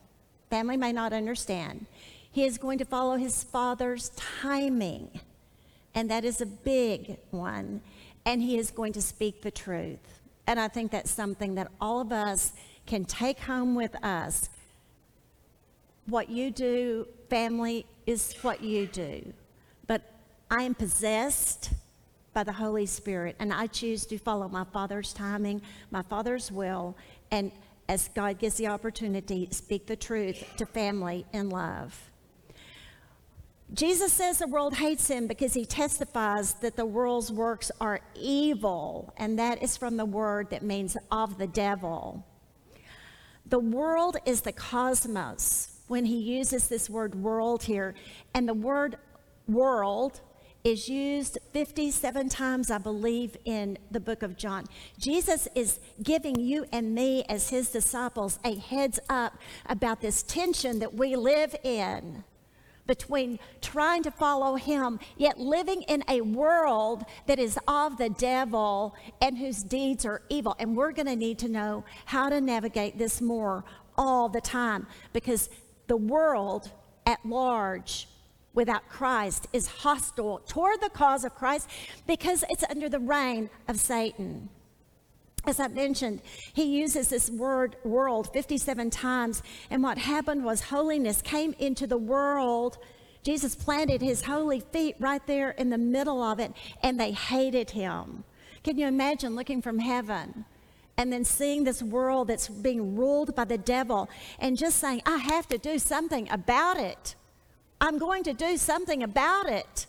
family 0.53 0.77
may 0.77 0.93
not 0.93 1.13
understand. 1.13 1.87
He 2.31 2.43
is 2.43 2.59
going 2.59 2.77
to 2.77 2.85
follow 2.85 3.15
his 3.15 3.43
father's 3.43 4.09
timing, 4.09 5.09
and 5.95 6.11
that 6.11 6.23
is 6.23 6.41
a 6.41 6.45
big 6.45 7.17
one. 7.31 7.81
And 8.23 8.39
he 8.39 8.59
is 8.59 8.69
going 8.69 8.93
to 8.93 9.01
speak 9.01 9.41
the 9.41 9.49
truth. 9.49 10.21
And 10.45 10.59
I 10.59 10.67
think 10.67 10.91
that's 10.91 11.09
something 11.09 11.55
that 11.55 11.69
all 11.81 11.99
of 11.99 12.11
us 12.11 12.53
can 12.85 13.03
take 13.03 13.39
home 13.39 13.73
with 13.73 13.95
us. 14.05 14.51
What 16.05 16.29
you 16.29 16.51
do, 16.51 17.07
family, 17.31 17.87
is 18.05 18.35
what 18.43 18.61
you 18.61 18.85
do. 18.85 19.33
But 19.87 20.03
I 20.51 20.61
am 20.61 20.75
possessed 20.75 21.71
by 22.35 22.43
the 22.43 22.53
Holy 22.53 22.85
Spirit, 22.85 23.35
and 23.39 23.51
I 23.51 23.65
choose 23.65 24.05
to 24.05 24.19
follow 24.19 24.47
my 24.49 24.65
Father's 24.65 25.13
timing, 25.13 25.63
my 25.89 26.03
Father's 26.03 26.51
will, 26.51 26.95
and 27.31 27.51
as 27.89 28.09
God 28.09 28.39
gives 28.39 28.55
the 28.55 28.67
opportunity, 28.67 29.47
speak 29.51 29.87
the 29.87 29.95
truth 29.95 30.43
to 30.57 30.65
family 30.65 31.25
in 31.33 31.49
love. 31.49 32.09
Jesus 33.73 34.13
says 34.13 34.37
the 34.37 34.47
world 34.47 34.75
hates 34.75 35.07
him 35.07 35.25
because 35.25 35.53
he 35.53 35.65
testifies 35.65 36.53
that 36.55 36.75
the 36.75 36.85
world's 36.85 37.31
works 37.31 37.71
are 37.81 38.01
evil, 38.15 39.13
and 39.17 39.39
that 39.39 39.63
is 39.63 39.77
from 39.77 39.97
the 39.97 40.05
word 40.05 40.51
that 40.51 40.61
means 40.61 40.95
of 41.11 41.39
the 41.39 41.47
devil. 41.47 42.23
The 43.47 43.59
world 43.59 44.17
is 44.25 44.41
the 44.41 44.51
cosmos 44.51 45.79
when 45.87 46.05
he 46.05 46.17
uses 46.17 46.67
this 46.67 46.89
word 46.89 47.15
world 47.15 47.63
here, 47.63 47.95
and 48.33 48.47
the 48.47 48.53
word 48.53 48.97
world 49.47 50.21
is 50.63 50.87
used 50.87 51.37
57 51.51 52.29
times, 52.29 52.71
I 52.71 52.77
believe, 52.77 53.35
in 53.43 53.77
the 53.91 53.99
book 53.99 54.23
of 54.23 54.37
John. 54.37 54.65
Jesus 54.97 55.47
is 55.55 55.79
giving 56.01 56.39
you 56.39 56.65
and 56.71 56.95
me, 56.95 57.23
as 57.27 57.49
his 57.49 57.69
disciples, 57.69 58.39
a 58.45 58.55
heads 58.55 58.99
up 59.09 59.37
about 59.65 59.99
this 59.99 60.23
tension 60.23 60.79
that 60.79 60.93
we 60.93 61.15
live 61.15 61.53
in 61.63 62.23
between 62.85 63.39
trying 63.61 64.03
to 64.03 64.11
follow 64.11 64.55
him, 64.55 64.99
yet 65.17 65.39
living 65.39 65.81
in 65.83 66.03
a 66.09 66.21
world 66.21 67.03
that 67.27 67.39
is 67.39 67.57
of 67.67 67.97
the 67.97 68.09
devil 68.09 68.95
and 69.21 69.37
whose 69.37 69.63
deeds 69.63 70.05
are 70.05 70.21
evil. 70.29 70.55
And 70.59 70.75
we're 70.75 70.91
going 70.91 71.07
to 71.07 71.15
need 71.15 71.39
to 71.39 71.49
know 71.49 71.83
how 72.05 72.29
to 72.29 72.41
navigate 72.41 72.97
this 72.97 73.21
more 73.21 73.63
all 73.97 74.27
the 74.27 74.41
time 74.41 74.87
because 75.13 75.49
the 75.87 75.97
world 75.97 76.71
at 77.05 77.25
large 77.25 78.07
without 78.53 78.87
Christ 78.87 79.47
is 79.53 79.67
hostile 79.67 80.41
toward 80.47 80.81
the 80.81 80.89
cause 80.89 81.23
of 81.23 81.35
Christ 81.35 81.69
because 82.07 82.43
it's 82.49 82.63
under 82.69 82.89
the 82.89 82.99
reign 82.99 83.49
of 83.67 83.79
Satan. 83.79 84.49
As 85.45 85.59
I 85.59 85.67
mentioned, 85.67 86.21
he 86.53 86.63
uses 86.63 87.09
this 87.09 87.29
word 87.29 87.75
world 87.83 88.31
57 88.31 88.89
times, 88.89 89.43
and 89.69 89.83
what 89.83 89.97
happened 89.97 90.45
was 90.45 90.61
holiness 90.61 91.21
came 91.21 91.53
into 91.59 91.85
the 91.85 91.97
world. 91.97 92.77
Jesus 93.23 93.53
planted 93.53 94.01
his 94.01 94.23
holy 94.23 94.61
feet 94.61 94.95
right 94.99 95.25
there 95.27 95.51
in 95.51 95.69
the 95.69 95.77
middle 95.77 96.23
of 96.23 96.39
it, 96.39 96.53
and 96.81 96.97
they 96.97 97.11
hated 97.11 97.71
him. 97.71 98.23
Can 98.63 98.77
you 98.77 98.87
imagine 98.87 99.35
looking 99.35 99.61
from 99.61 99.79
heaven? 99.79 100.45
and 100.95 101.11
then 101.11 101.23
seeing 101.25 101.63
this 101.63 101.81
world 101.81 102.27
that's 102.27 102.47
being 102.47 102.95
ruled 102.95 103.35
by 103.35 103.43
the 103.43 103.57
devil 103.57 104.07
and 104.37 104.55
just 104.55 104.77
saying, 104.77 105.01
I 105.07 105.17
have 105.17 105.47
to 105.47 105.57
do 105.57 105.79
something 105.79 106.29
about 106.29 106.77
it. 106.77 107.15
I'm 107.83 107.97
going 107.97 108.23
to 108.23 108.33
do 108.33 108.55
something 108.55 109.03
about 109.03 109.45
it. 109.47 109.87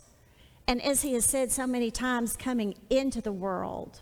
And 0.67 0.83
as 0.83 1.03
he 1.03 1.13
has 1.13 1.25
said 1.25 1.53
so 1.53 1.65
many 1.65 1.93
times, 1.93 2.37
coming 2.37 2.75
into 2.91 3.21
the 3.21 3.31
world. 3.31 4.01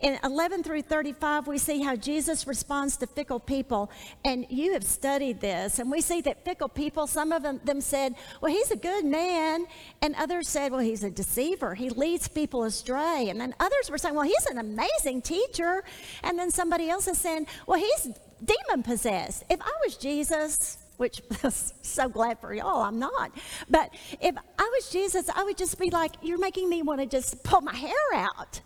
In 0.00 0.18
11 0.22 0.62
through 0.62 0.82
35, 0.82 1.46
we 1.46 1.56
see 1.56 1.82
how 1.82 1.96
Jesus 1.96 2.46
responds 2.46 2.98
to 2.98 3.06
fickle 3.06 3.40
people. 3.40 3.90
And 4.26 4.44
you 4.50 4.74
have 4.74 4.84
studied 4.84 5.40
this. 5.40 5.78
And 5.78 5.90
we 5.90 6.02
see 6.02 6.20
that 6.20 6.44
fickle 6.44 6.68
people, 6.68 7.06
some 7.06 7.32
of 7.32 7.42
them, 7.42 7.80
said, 7.80 8.14
Well, 8.42 8.52
he's 8.52 8.70
a 8.70 8.76
good 8.76 9.06
man. 9.06 9.64
And 10.02 10.14
others 10.16 10.46
said, 10.46 10.70
Well, 10.70 10.82
he's 10.82 11.02
a 11.02 11.10
deceiver. 11.10 11.74
He 11.74 11.88
leads 11.88 12.28
people 12.28 12.64
astray. 12.64 13.30
And 13.30 13.40
then 13.40 13.54
others 13.58 13.90
were 13.90 13.96
saying, 13.96 14.16
Well, 14.16 14.24
he's 14.24 14.46
an 14.50 14.58
amazing 14.58 15.22
teacher. 15.22 15.82
And 16.22 16.38
then 16.38 16.50
somebody 16.50 16.90
else 16.90 17.08
is 17.08 17.16
saying, 17.16 17.46
Well, 17.66 17.80
he's 17.80 18.10
demon 18.44 18.82
possessed. 18.82 19.44
If 19.48 19.62
I 19.62 19.72
was 19.82 19.96
Jesus, 19.96 20.76
which 20.98 21.22
I'm 21.42 21.50
so 21.50 22.08
glad 22.08 22.38
for 22.40 22.52
y'all, 22.52 22.82
I'm 22.82 22.98
not. 22.98 23.32
But 23.70 23.94
if 24.20 24.36
I 24.36 24.70
was 24.76 24.90
Jesus, 24.90 25.28
I 25.34 25.44
would 25.44 25.56
just 25.56 25.78
be 25.78 25.90
like, 25.90 26.12
You're 26.22 26.38
making 26.38 26.68
me 26.68 26.82
want 26.82 27.00
to 27.00 27.06
just 27.06 27.42
pull 27.42 27.62
my 27.62 27.74
hair 27.74 27.92
out. 28.12 28.60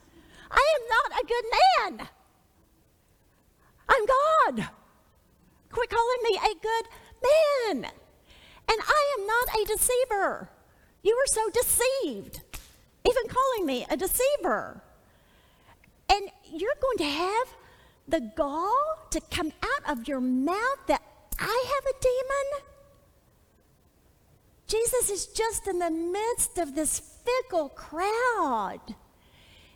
I 0.51 0.77
am 0.77 0.89
not 0.89 1.23
a 1.23 1.27
good 1.27 1.99
man. 1.99 2.09
I'm 3.89 4.07
God. 4.07 4.69
Quit 5.71 5.89
calling 5.89 6.23
me 6.25 6.39
a 6.39 6.55
good 6.61 6.89
man. 7.23 7.91
And 8.69 8.81
I 8.81 9.17
am 9.19 9.27
not 9.27 9.57
a 9.57 9.65
deceiver. 9.67 10.51
You 11.03 11.15
are 11.15 11.27
so 11.27 11.51
deceived, 11.51 12.41
even 13.07 13.23
calling 13.29 13.67
me 13.67 13.87
a 13.91 13.97
deceiver. 13.97 14.83
And 16.11 16.29
you're 16.45 16.75
going 16.81 16.99
to 16.99 17.05
have 17.05 17.49
the 18.07 18.21
gall 18.21 18.99
to 19.11 19.21
come 19.31 19.53
out 19.63 19.91
of 19.91 20.07
your 20.07 20.21
mouth 20.21 20.87
that 20.87 21.03
I 21.39 21.65
have 21.75 21.95
a 21.95 22.01
demon? 22.01 22.73
Jesus 24.67 25.11
is 25.11 25.27
just 25.27 25.69
in 25.69 25.79
the 25.79 25.91
midst 25.91 26.59
of 26.59 26.75
this 26.75 26.99
fickle 26.99 27.69
crowd. 27.71 28.95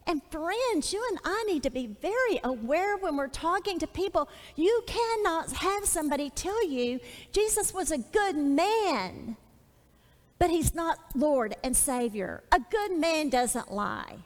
And 0.07 0.23
friends, 0.31 0.93
you 0.93 1.05
and 1.11 1.19
I 1.25 1.45
need 1.49 1.65
to 1.65 1.71
be 1.71 1.87
very 1.87 2.41
aware 2.45 2.97
when 2.97 3.17
we're 3.17 3.27
talking 3.27 3.79
to 3.81 3.87
people. 3.89 4.29
You 4.55 4.83
cannot 4.87 5.53
have 5.53 5.85
somebody 5.85 6.31
tell 6.31 6.67
you 6.67 7.01
Jesus 7.33 7.75
was 7.75 7.91
a 7.91 7.99
good 7.99 8.37
man, 8.37 9.37
but 10.39 10.51
he's 10.51 10.75
not 10.75 10.99
Lord 11.17 11.57
and 11.65 11.77
Savior. 11.77 12.45
A 12.53 12.61
good 12.71 12.97
man 12.97 13.31
doesn't 13.31 13.73
lie. 13.73 14.17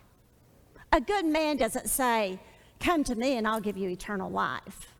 A 0.92 1.00
good 1.00 1.24
man 1.24 1.56
doesn't 1.56 1.88
say, 1.88 2.38
Come 2.78 3.04
to 3.04 3.14
me 3.14 3.36
and 3.36 3.46
I'll 3.46 3.60
give 3.60 3.76
you 3.76 3.88
eternal 3.88 4.30
life. 4.30 4.94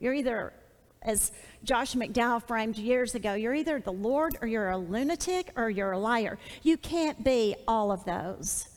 You're 0.00 0.14
either, 0.14 0.52
as 1.02 1.32
Josh 1.64 1.94
McDowell 1.94 2.42
framed 2.46 2.76
years 2.76 3.14
ago, 3.14 3.34
you're 3.34 3.54
either 3.54 3.80
the 3.80 3.92
Lord 3.92 4.36
or 4.40 4.48
you're 4.48 4.70
a 4.70 4.76
lunatic 4.76 5.50
or 5.56 5.70
you're 5.70 5.92
a 5.92 5.98
liar. 5.98 6.38
You 6.62 6.76
can't 6.76 7.24
be 7.24 7.56
all 7.66 7.90
of 7.90 8.04
those. 8.04 8.68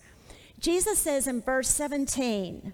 Jesus 0.60 0.98
says 0.98 1.28
in 1.28 1.42
verse 1.42 1.68
17, 1.68 2.74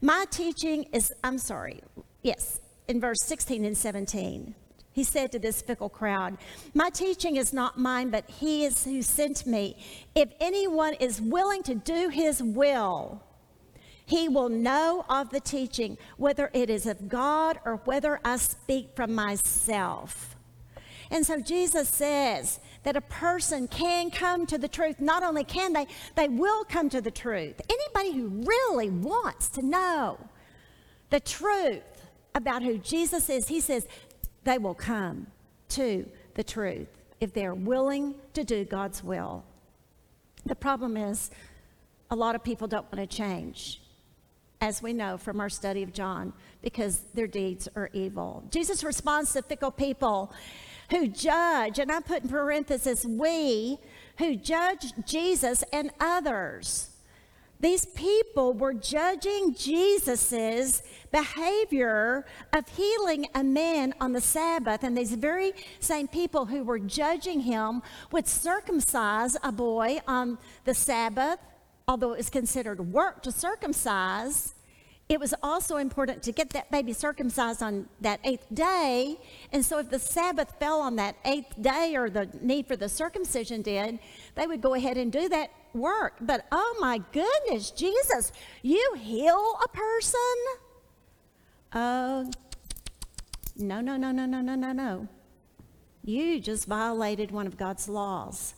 My 0.00 0.26
teaching 0.30 0.84
is, 0.92 1.12
I'm 1.24 1.38
sorry, 1.38 1.80
yes, 2.22 2.60
in 2.86 3.00
verse 3.00 3.18
16 3.22 3.64
and 3.64 3.76
17. 3.76 4.54
He 4.92 5.04
said 5.04 5.32
to 5.32 5.38
this 5.38 5.60
fickle 5.60 5.88
crowd, 5.88 6.38
My 6.72 6.88
teaching 6.88 7.36
is 7.36 7.52
not 7.52 7.78
mine, 7.78 8.10
but 8.10 8.30
he 8.30 8.64
is 8.64 8.84
who 8.84 9.02
sent 9.02 9.46
me. 9.46 9.76
If 10.14 10.30
anyone 10.40 10.94
is 10.94 11.20
willing 11.20 11.62
to 11.64 11.74
do 11.74 12.08
his 12.08 12.42
will, 12.42 13.20
he 14.06 14.28
will 14.28 14.48
know 14.48 15.04
of 15.08 15.30
the 15.30 15.40
teaching, 15.40 15.98
whether 16.16 16.48
it 16.54 16.70
is 16.70 16.86
of 16.86 17.08
God 17.08 17.58
or 17.64 17.80
whether 17.84 18.20
I 18.24 18.36
speak 18.36 18.90
from 18.94 19.14
myself. 19.14 20.36
And 21.10 21.26
so 21.26 21.40
Jesus 21.40 21.88
says 21.88 22.60
that 22.84 22.96
a 22.96 23.00
person 23.00 23.66
can 23.66 24.10
come 24.10 24.46
to 24.46 24.58
the 24.58 24.68
truth. 24.68 25.00
Not 25.00 25.24
only 25.24 25.42
can 25.42 25.72
they, 25.72 25.88
they 26.14 26.28
will 26.28 26.64
come 26.64 26.88
to 26.90 27.00
the 27.00 27.10
truth. 27.10 27.60
Anybody 27.68 28.16
who 28.16 28.28
really 28.28 28.90
wants 28.90 29.48
to 29.50 29.62
know 29.62 30.18
the 31.10 31.20
truth 31.20 31.82
about 32.34 32.62
who 32.62 32.78
Jesus 32.78 33.28
is, 33.28 33.48
he 33.48 33.60
says 33.60 33.88
they 34.44 34.58
will 34.58 34.74
come 34.74 35.26
to 35.70 36.08
the 36.34 36.44
truth 36.44 36.88
if 37.20 37.32
they're 37.32 37.54
willing 37.54 38.14
to 38.34 38.44
do 38.44 38.64
God's 38.64 39.02
will. 39.02 39.44
The 40.44 40.54
problem 40.54 40.96
is, 40.96 41.30
a 42.08 42.14
lot 42.14 42.36
of 42.36 42.44
people 42.44 42.68
don't 42.68 42.84
want 42.92 43.10
to 43.10 43.16
change 43.16 43.80
as 44.66 44.82
we 44.82 44.92
know 44.92 45.16
from 45.16 45.38
our 45.38 45.48
study 45.48 45.84
of 45.84 45.92
John, 45.92 46.32
because 46.60 47.02
their 47.14 47.28
deeds 47.28 47.68
are 47.76 47.88
evil. 47.92 48.42
Jesus 48.50 48.82
responds 48.82 49.32
to 49.32 49.42
fickle 49.42 49.70
people 49.70 50.32
who 50.90 51.06
judge, 51.06 51.78
and 51.78 51.92
I 51.92 52.00
put 52.00 52.24
in 52.24 52.28
parenthesis, 52.28 53.04
we, 53.04 53.78
who 54.18 54.34
judge 54.34 54.92
Jesus 55.06 55.62
and 55.72 55.92
others. 56.00 56.90
These 57.60 57.86
people 57.86 58.54
were 58.54 58.74
judging 58.74 59.54
Jesus's 59.54 60.82
behavior 61.12 62.26
of 62.52 62.68
healing 62.68 63.26
a 63.36 63.44
man 63.44 63.94
on 64.00 64.14
the 64.14 64.20
Sabbath, 64.20 64.82
and 64.82 64.98
these 64.98 65.14
very 65.14 65.52
same 65.78 66.08
people 66.08 66.46
who 66.46 66.64
were 66.64 66.80
judging 66.80 67.38
him 67.38 67.82
would 68.10 68.26
circumcise 68.26 69.36
a 69.44 69.52
boy 69.52 70.00
on 70.08 70.38
the 70.64 70.74
Sabbath 70.74 71.38
although 71.88 72.12
it 72.12 72.18
was 72.18 72.30
considered 72.30 72.92
work 72.92 73.22
to 73.22 73.32
circumcise, 73.32 74.54
it 75.08 75.20
was 75.20 75.32
also 75.40 75.76
important 75.76 76.22
to 76.24 76.32
get 76.32 76.50
that 76.50 76.70
baby 76.70 76.92
circumcised 76.92 77.62
on 77.62 77.88
that 78.00 78.18
eighth 78.24 78.46
day. 78.52 79.18
And 79.52 79.64
so, 79.64 79.78
if 79.78 79.88
the 79.88 80.00
Sabbath 80.00 80.54
fell 80.58 80.80
on 80.80 80.96
that 80.96 81.16
eighth 81.24 81.60
day 81.62 81.94
or 81.96 82.10
the 82.10 82.28
need 82.40 82.66
for 82.66 82.74
the 82.74 82.88
circumcision 82.88 83.62
did, 83.62 84.00
they 84.34 84.46
would 84.46 84.60
go 84.60 84.74
ahead 84.74 84.96
and 84.96 85.12
do 85.12 85.28
that 85.28 85.50
work. 85.72 86.14
But 86.20 86.46
oh 86.50 86.76
my 86.80 87.00
goodness, 87.12 87.70
Jesus, 87.70 88.32
you 88.62 88.96
heal 88.98 89.58
a 89.64 89.68
person? 89.68 90.20
Oh, 91.72 92.30
no, 93.56 93.80
no, 93.80 93.96
no, 93.96 94.10
no, 94.10 94.26
no, 94.26 94.40
no, 94.40 94.54
no, 94.54 94.72
no. 94.72 95.08
You 96.02 96.40
just 96.40 96.66
violated 96.66 97.30
one 97.30 97.46
of 97.46 97.56
God's 97.56 97.88
laws. 97.88 98.54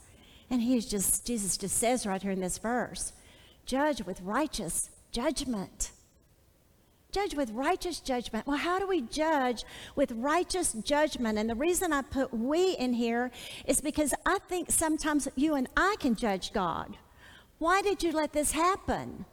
And 0.51 0.63
he's 0.63 0.87
just, 0.87 1.27
Jesus 1.27 1.59
just 1.59 1.77
says 1.77 2.07
right 2.07 2.23
here 2.23 2.31
in 2.31 2.41
this 2.41 2.57
verse, 2.57 3.13
judge 3.67 4.03
with 4.03 4.21
righteous 4.23 4.91
judgment. 5.13 5.91
Judge 7.11 7.35
with 7.35 7.51
righteous 7.53 8.01
judgment. 8.01 8.47
Well, 8.47 8.59
how 8.59 8.79
do 8.79 8.87
we 8.87 9.01
judge 9.01 9.65
with 9.97 10.13
righteous 10.13 10.75
judgment? 10.75 11.39
And 11.39 11.49
the 11.49 11.55
reason 11.55 11.91
I 11.91 12.03
put 12.03 12.35
we 12.35 12.73
in 12.73 12.93
here 12.93 13.31
is 13.67 13.81
because 13.81 14.13
I 14.27 14.39
think 14.47 14.71
sometimes 14.71 15.27
you 15.35 15.55
and 15.55 15.69
I 15.75 15.97
can 16.01 16.15
judge 16.15 16.53
God. 16.53 16.99
Why 17.59 17.81
did 17.81 18.03
you 18.03 18.13
let 18.13 18.35
this 18.35 18.53
happen? 18.53 19.25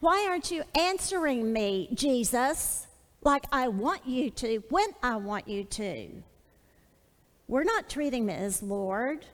Why 0.00 0.26
aren't 0.28 0.50
you 0.50 0.64
answering 0.76 1.52
me, 1.52 1.88
Jesus, 1.94 2.88
like 3.22 3.44
I 3.52 3.68
want 3.68 4.04
you 4.08 4.30
to, 4.30 4.64
when 4.70 4.88
I 5.04 5.16
want 5.16 5.46
you 5.46 5.62
to? 5.62 6.08
We're 7.46 7.62
not 7.62 7.88
treating 7.88 8.24
him 8.24 8.30
as 8.30 8.60
Lord. 8.60 9.24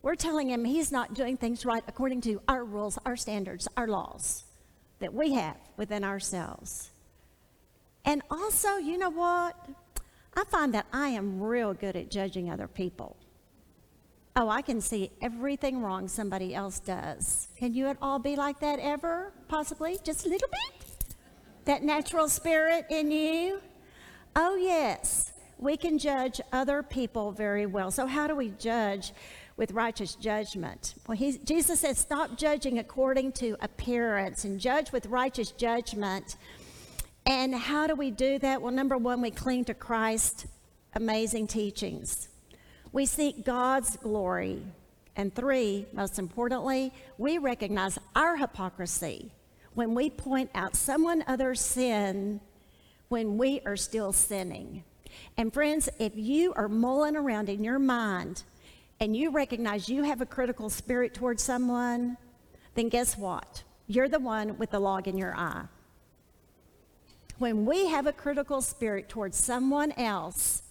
We're 0.00 0.14
telling 0.14 0.48
him 0.48 0.64
he's 0.64 0.90
not 0.90 1.12
doing 1.12 1.36
things 1.36 1.66
right 1.66 1.84
according 1.86 2.22
to 2.22 2.40
our 2.48 2.64
rules, 2.64 2.98
our 3.04 3.16
standards, 3.16 3.68
our 3.76 3.86
laws 3.86 4.43
that 5.04 5.12
we 5.12 5.34
have 5.34 5.58
within 5.76 6.02
ourselves. 6.02 6.88
And 8.06 8.22
also, 8.30 8.78
you 8.78 8.96
know 8.96 9.10
what? 9.10 9.54
I 10.34 10.44
find 10.44 10.72
that 10.72 10.86
I 10.94 11.08
am 11.08 11.42
real 11.42 11.74
good 11.74 11.94
at 11.94 12.10
judging 12.10 12.50
other 12.50 12.66
people. 12.66 13.14
Oh, 14.34 14.48
I 14.48 14.62
can 14.62 14.80
see 14.80 15.10
everything 15.20 15.82
wrong 15.82 16.08
somebody 16.08 16.54
else 16.54 16.78
does. 16.78 17.48
Can 17.58 17.74
you 17.74 17.86
at 17.88 17.98
all 18.00 18.18
be 18.18 18.34
like 18.34 18.60
that 18.60 18.78
ever? 18.78 19.34
Possibly? 19.46 19.98
Just 20.02 20.24
a 20.24 20.30
little 20.30 20.48
bit? 20.48 21.14
That 21.66 21.82
natural 21.82 22.30
spirit 22.30 22.86
in 22.88 23.10
you? 23.10 23.60
Oh, 24.34 24.56
yes. 24.56 25.34
We 25.58 25.76
can 25.76 25.98
judge 25.98 26.40
other 26.50 26.82
people 26.82 27.30
very 27.30 27.66
well. 27.66 27.90
So, 27.90 28.06
how 28.06 28.26
do 28.26 28.34
we 28.34 28.48
judge? 28.58 29.12
With 29.56 29.72
righteous 29.72 30.14
judgment. 30.14 30.94
Well, 31.06 31.16
he, 31.16 31.38
Jesus 31.38 31.80
said, 31.80 31.96
stop 31.96 32.36
judging 32.36 32.78
according 32.78 33.32
to 33.32 33.56
appearance 33.60 34.44
and 34.44 34.58
judge 34.58 34.90
with 34.90 35.06
righteous 35.06 35.52
judgment. 35.52 36.36
And 37.26 37.54
how 37.54 37.86
do 37.86 37.94
we 37.94 38.10
do 38.10 38.38
that? 38.40 38.60
Well, 38.60 38.72
number 38.72 38.98
one, 38.98 39.20
we 39.20 39.30
cling 39.30 39.64
to 39.66 39.74
Christ's 39.74 40.46
amazing 40.94 41.46
teachings. 41.46 42.28
We 42.92 43.06
seek 43.06 43.44
God's 43.44 43.96
glory. 43.96 44.62
And 45.16 45.32
three, 45.32 45.86
most 45.92 46.18
importantly, 46.18 46.92
we 47.18 47.38
recognize 47.38 47.98
our 48.16 48.36
hypocrisy 48.36 49.32
when 49.74 49.94
we 49.94 50.10
point 50.10 50.50
out 50.54 50.74
someone 50.74 51.24
other's 51.26 51.60
sin 51.60 52.40
when 53.08 53.38
we 53.38 53.60
are 53.64 53.76
still 53.76 54.12
sinning. 54.12 54.82
And 55.36 55.52
friends, 55.52 55.88
if 56.00 56.12
you 56.16 56.52
are 56.54 56.68
mulling 56.68 57.16
around 57.16 57.48
in 57.48 57.62
your 57.62 57.78
mind 57.78 58.42
and 59.00 59.16
you 59.16 59.30
recognize 59.30 59.88
you 59.88 60.02
have 60.04 60.20
a 60.20 60.26
critical 60.26 60.70
spirit 60.70 61.14
towards 61.14 61.42
someone, 61.42 62.16
then 62.74 62.88
guess 62.88 63.16
what? 63.16 63.62
You're 63.86 64.08
the 64.08 64.18
one 64.18 64.56
with 64.58 64.70
the 64.70 64.80
log 64.80 65.08
in 65.08 65.18
your 65.18 65.36
eye. 65.36 65.64
When 67.38 67.66
we 67.66 67.88
have 67.88 68.06
a 68.06 68.12
critical 68.12 68.62
spirit 68.62 69.08
towards 69.08 69.36
someone 69.36 69.92
else, 69.92 70.62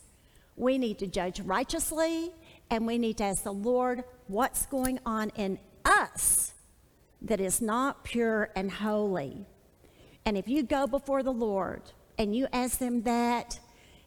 we 0.55 0.77
need 0.77 0.99
to 0.99 1.07
judge 1.07 1.39
righteously 1.41 2.33
and 2.69 2.87
we 2.87 2.97
need 2.97 3.17
to 3.17 3.25
ask 3.25 3.43
the 3.43 3.53
Lord 3.53 4.03
what's 4.27 4.65
going 4.65 4.99
on 5.05 5.29
in 5.35 5.59
us 5.83 6.53
that 7.21 7.39
is 7.39 7.61
not 7.61 8.03
pure 8.03 8.49
and 8.55 8.71
holy. 8.71 9.45
And 10.25 10.37
if 10.37 10.47
you 10.47 10.63
go 10.63 10.87
before 10.87 11.23
the 11.23 11.33
Lord 11.33 11.81
and 12.17 12.35
you 12.35 12.47
ask 12.53 12.77
them 12.79 13.01
that, 13.03 13.59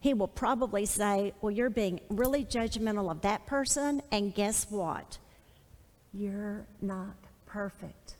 he 0.06 0.14
will 0.14 0.28
probably 0.28 0.86
say, 0.86 1.32
Well, 1.40 1.50
you're 1.50 1.68
being 1.68 1.98
really 2.08 2.44
judgmental 2.44 3.10
of 3.10 3.22
that 3.22 3.44
person, 3.44 4.00
and 4.12 4.32
guess 4.32 4.70
what? 4.70 5.18
You're 6.14 6.64
not 6.80 7.16
perfect. 7.44 8.14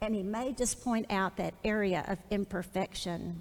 And 0.00 0.16
he 0.16 0.24
may 0.24 0.52
just 0.52 0.82
point 0.82 1.06
out 1.10 1.36
that 1.36 1.54
area 1.62 2.04
of 2.08 2.18
imperfection. 2.32 3.40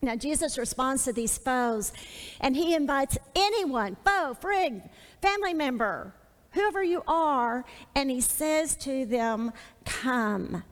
Now, 0.00 0.14
Jesus 0.14 0.58
responds 0.58 1.02
to 1.06 1.12
these 1.12 1.38
foes, 1.38 1.92
and 2.40 2.54
he 2.54 2.76
invites 2.76 3.18
anyone, 3.34 3.96
foe, 4.04 4.36
friend, 4.40 4.88
family 5.20 5.54
member, 5.54 6.14
whoever 6.52 6.84
you 6.84 7.02
are, 7.08 7.64
and 7.96 8.08
he 8.08 8.20
says 8.20 8.76
to 8.76 9.06
them, 9.06 9.52
Come. 9.84 10.62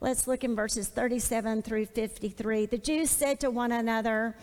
Let's 0.00 0.26
look 0.26 0.42
in 0.42 0.56
verses 0.56 0.88
37 0.88 1.62
through 1.62 1.86
53. 1.86 2.66
The 2.66 2.78
Jews 2.78 3.10
said 3.10 3.38
to 3.40 3.50
one 3.52 3.70
another, 3.70 4.34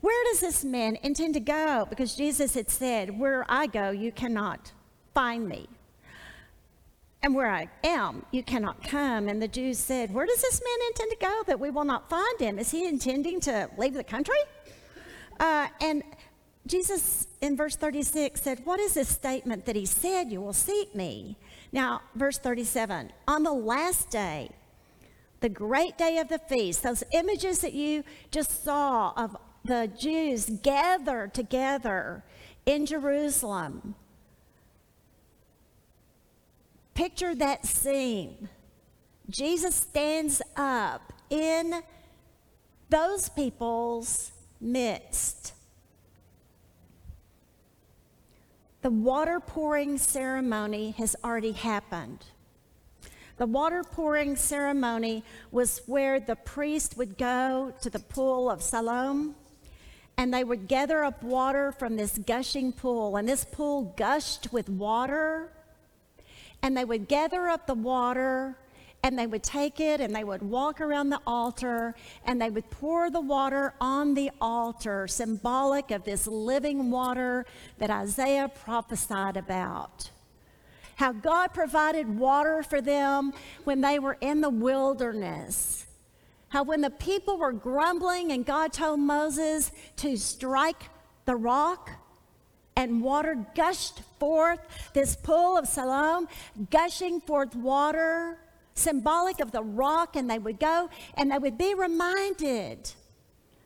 where 0.00 0.24
does 0.30 0.40
this 0.40 0.64
man 0.64 0.96
intend 1.02 1.34
to 1.34 1.40
go? 1.40 1.86
Because 1.88 2.14
Jesus 2.14 2.54
had 2.54 2.70
said, 2.70 3.18
Where 3.18 3.44
I 3.48 3.66
go, 3.66 3.90
you 3.90 4.12
cannot 4.12 4.72
find 5.14 5.48
me. 5.48 5.68
And 7.22 7.34
where 7.34 7.50
I 7.50 7.68
am, 7.82 8.24
you 8.30 8.44
cannot 8.44 8.84
come. 8.84 9.28
And 9.28 9.42
the 9.42 9.48
Jews 9.48 9.78
said, 9.78 10.14
Where 10.14 10.26
does 10.26 10.40
this 10.40 10.62
man 10.62 10.88
intend 10.88 11.10
to 11.10 11.16
go 11.20 11.42
that 11.48 11.58
we 11.58 11.70
will 11.70 11.84
not 11.84 12.08
find 12.08 12.40
him? 12.40 12.58
Is 12.58 12.70
he 12.70 12.86
intending 12.86 13.40
to 13.40 13.68
leave 13.76 13.94
the 13.94 14.04
country? 14.04 14.38
Uh, 15.40 15.66
and 15.80 16.04
Jesus 16.66 17.26
in 17.40 17.56
verse 17.56 17.74
36 17.74 18.40
said, 18.40 18.60
What 18.64 18.78
is 18.78 18.94
this 18.94 19.08
statement 19.08 19.66
that 19.66 19.74
he 19.74 19.84
said, 19.84 20.30
You 20.30 20.40
will 20.40 20.52
seek 20.52 20.94
me? 20.94 21.36
Now, 21.72 22.02
verse 22.14 22.38
37 22.38 23.10
On 23.26 23.42
the 23.42 23.52
last 23.52 24.10
day, 24.10 24.50
the 25.40 25.48
great 25.48 25.98
day 25.98 26.18
of 26.18 26.28
the 26.28 26.38
feast, 26.38 26.82
those 26.82 27.02
images 27.12 27.60
that 27.60 27.72
you 27.72 28.04
just 28.30 28.64
saw 28.64 29.12
of 29.16 29.36
the 29.64 29.90
Jews 29.98 30.50
gathered 30.62 31.34
together 31.34 32.24
in 32.66 32.86
Jerusalem. 32.86 33.94
Picture 36.94 37.34
that 37.34 37.64
scene. 37.64 38.48
Jesus 39.30 39.74
stands 39.74 40.40
up 40.56 41.12
in 41.30 41.82
those 42.88 43.28
people's 43.28 44.32
midst. 44.60 45.52
The 48.80 48.90
water 48.90 49.40
pouring 49.40 49.98
ceremony 49.98 50.92
has 50.92 51.14
already 51.22 51.52
happened. 51.52 52.24
The 53.36 53.46
water 53.46 53.84
pouring 53.84 54.34
ceremony 54.34 55.24
was 55.50 55.82
where 55.86 56.18
the 56.18 56.36
priest 56.36 56.96
would 56.96 57.18
go 57.18 57.74
to 57.80 57.90
the 57.90 57.98
pool 57.98 58.50
of 58.50 58.62
Siloam 58.62 59.36
and 60.18 60.34
they 60.34 60.42
would 60.42 60.66
gather 60.66 61.04
up 61.04 61.22
water 61.22 61.70
from 61.70 61.96
this 61.96 62.18
gushing 62.18 62.72
pool. 62.72 63.16
And 63.16 63.26
this 63.26 63.44
pool 63.44 63.94
gushed 63.96 64.52
with 64.52 64.68
water. 64.68 65.52
And 66.60 66.76
they 66.76 66.84
would 66.84 67.06
gather 67.06 67.48
up 67.48 67.68
the 67.68 67.74
water 67.74 68.58
and 69.04 69.16
they 69.16 69.28
would 69.28 69.44
take 69.44 69.78
it 69.78 70.00
and 70.00 70.14
they 70.14 70.24
would 70.24 70.42
walk 70.42 70.80
around 70.80 71.10
the 71.10 71.20
altar 71.24 71.94
and 72.26 72.42
they 72.42 72.50
would 72.50 72.68
pour 72.68 73.10
the 73.10 73.20
water 73.20 73.74
on 73.80 74.14
the 74.14 74.32
altar, 74.40 75.06
symbolic 75.06 75.92
of 75.92 76.02
this 76.02 76.26
living 76.26 76.90
water 76.90 77.46
that 77.78 77.90
Isaiah 77.90 78.50
prophesied 78.64 79.36
about 79.36 80.10
how 80.96 81.12
God 81.12 81.54
provided 81.54 82.18
water 82.18 82.64
for 82.64 82.80
them 82.80 83.32
when 83.62 83.82
they 83.82 84.00
were 84.00 84.18
in 84.20 84.40
the 84.40 84.50
wilderness. 84.50 85.86
How, 86.48 86.62
when 86.62 86.80
the 86.80 86.90
people 86.90 87.38
were 87.38 87.52
grumbling 87.52 88.32
and 88.32 88.44
God 88.44 88.72
told 88.72 89.00
Moses 89.00 89.70
to 89.96 90.16
strike 90.16 90.84
the 91.26 91.36
rock, 91.36 91.90
and 92.78 93.02
water 93.02 93.44
gushed 93.56 94.00
forth, 94.20 94.60
this 94.94 95.16
pool 95.16 95.56
of 95.58 95.66
Siloam, 95.66 96.28
gushing 96.70 97.20
forth 97.20 97.56
water, 97.56 98.38
symbolic 98.74 99.40
of 99.40 99.50
the 99.50 99.62
rock, 99.62 100.14
and 100.14 100.30
they 100.30 100.38
would 100.38 100.60
go 100.60 100.88
and 101.14 101.32
they 101.32 101.38
would 101.38 101.58
be 101.58 101.74
reminded 101.74 102.92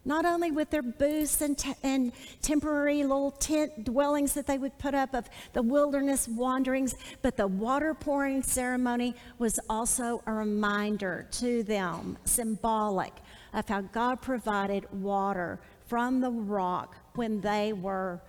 not 0.04 0.24
only 0.24 0.50
with 0.50 0.70
their 0.70 0.82
booths 0.82 1.40
and, 1.40 1.62
and 1.82 2.12
temporary 2.40 3.02
little 3.02 3.30
tent 3.30 3.84
dwellings 3.84 4.34
that 4.34 4.46
they 4.46 4.58
would 4.58 4.76
put 4.78 4.94
up 4.94 5.14
of 5.14 5.28
the 5.52 5.62
wilderness 5.62 6.26
wanderings, 6.26 6.94
but 7.22 7.36
the 7.36 7.46
water 7.46 7.94
pouring 7.94 8.42
ceremony 8.42 9.14
was 9.38 9.60
also 9.68 10.22
a 10.26 10.32
reminder 10.32 11.26
to 11.30 11.62
them, 11.62 12.18
symbolic 12.24 13.12
of 13.52 13.68
how 13.68 13.82
God 13.82 14.20
provided 14.20 14.90
water 14.92 15.60
from 15.86 16.20
the 16.20 16.30
rock 16.30 16.96
when 17.14 17.40
they 17.40 17.72
were 17.72 18.20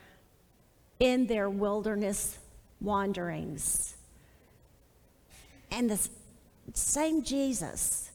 in 1.00 1.26
their 1.28 1.50
wilderness 1.50 2.38
wanderings. 2.82 3.96
And 5.72 5.90
the 5.90 6.08
same 6.74 7.24
Jesus, 7.24 8.12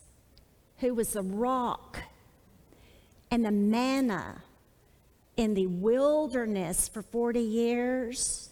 who 0.78 0.94
was 0.94 1.14
the 1.14 1.22
rock 1.22 1.97
and 3.30 3.44
the 3.44 3.50
manna 3.50 4.42
in 5.36 5.54
the 5.54 5.66
wilderness 5.66 6.88
for 6.88 7.02
40 7.02 7.40
years, 7.40 8.50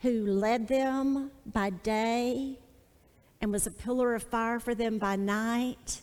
who 0.00 0.26
led 0.26 0.68
them 0.68 1.30
by 1.44 1.70
day 1.70 2.58
and 3.40 3.52
was 3.52 3.66
a 3.66 3.70
pillar 3.70 4.14
of 4.14 4.22
fire 4.22 4.60
for 4.60 4.74
them 4.74 4.98
by 4.98 5.16
night. 5.16 6.00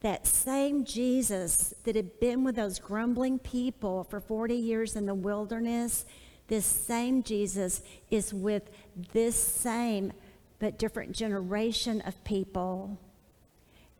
That 0.00 0.26
same 0.26 0.84
Jesus 0.84 1.74
that 1.84 1.96
had 1.96 2.20
been 2.20 2.44
with 2.44 2.54
those 2.54 2.78
grumbling 2.78 3.38
people 3.38 4.04
for 4.04 4.20
40 4.20 4.54
years 4.54 4.96
in 4.96 5.06
the 5.06 5.14
wilderness, 5.14 6.06
this 6.46 6.64
same 6.64 7.22
Jesus 7.22 7.82
is 8.10 8.32
with 8.32 8.70
this 9.12 9.36
same 9.36 10.12
but 10.58 10.78
different 10.78 11.12
generation 11.12 12.00
of 12.02 12.22
people. 12.24 12.98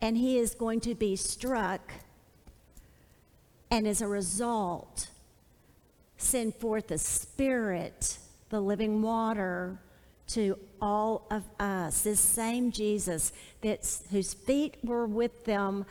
And 0.01 0.17
he 0.17 0.39
is 0.39 0.55
going 0.55 0.81
to 0.83 0.95
be 0.95 1.17
struck 1.17 1.93
and 3.71 3.87
as 3.87 4.01
a 4.01 4.09
result, 4.09 5.09
send 6.17 6.55
forth 6.55 6.89
the 6.89 6.99
Spirit, 6.99 8.19
the 8.51 8.61
living 8.61 9.03
water, 9.03 9.79
to 10.29 10.59
all 10.81 11.27
of 11.31 11.45
us. 11.59 12.03
This 12.03 12.21
same 12.21 12.71
Jesus 12.71 13.33
that's, 13.61 14.03
whose 14.11 14.35
feet 14.35 14.77
were 14.85 15.07
with 15.07 15.45
them, 15.45 15.87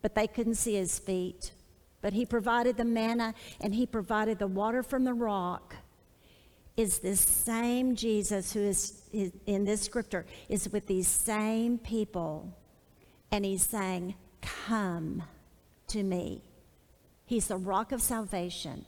but 0.00 0.14
they 0.14 0.26
couldn't 0.26 0.54
see 0.54 0.74
his 0.74 0.98
feet. 0.98 1.52
But 2.00 2.12
he 2.12 2.26
provided 2.26 2.76
the 2.76 2.84
manna 2.84 3.34
and 3.60 3.74
he 3.74 3.86
provided 3.86 4.38
the 4.38 4.46
water 4.46 4.82
from 4.82 5.04
the 5.04 5.14
rock. 5.14 5.76
Is 6.76 6.98
this 6.98 7.20
same 7.20 7.94
Jesus 7.94 8.52
who 8.52 8.60
is, 8.60 9.02
is 9.12 9.32
in 9.46 9.64
this 9.64 9.82
scripture 9.82 10.24
is 10.48 10.70
with 10.70 10.86
these 10.86 11.06
same 11.06 11.76
people, 11.78 12.50
and 13.30 13.44
he's 13.44 13.62
saying, 13.62 14.14
Come 14.40 15.22
to 15.88 16.02
me. 16.02 16.40
He's 17.32 17.46
the 17.46 17.56
rock 17.56 17.92
of 17.92 18.02
salvation. 18.02 18.84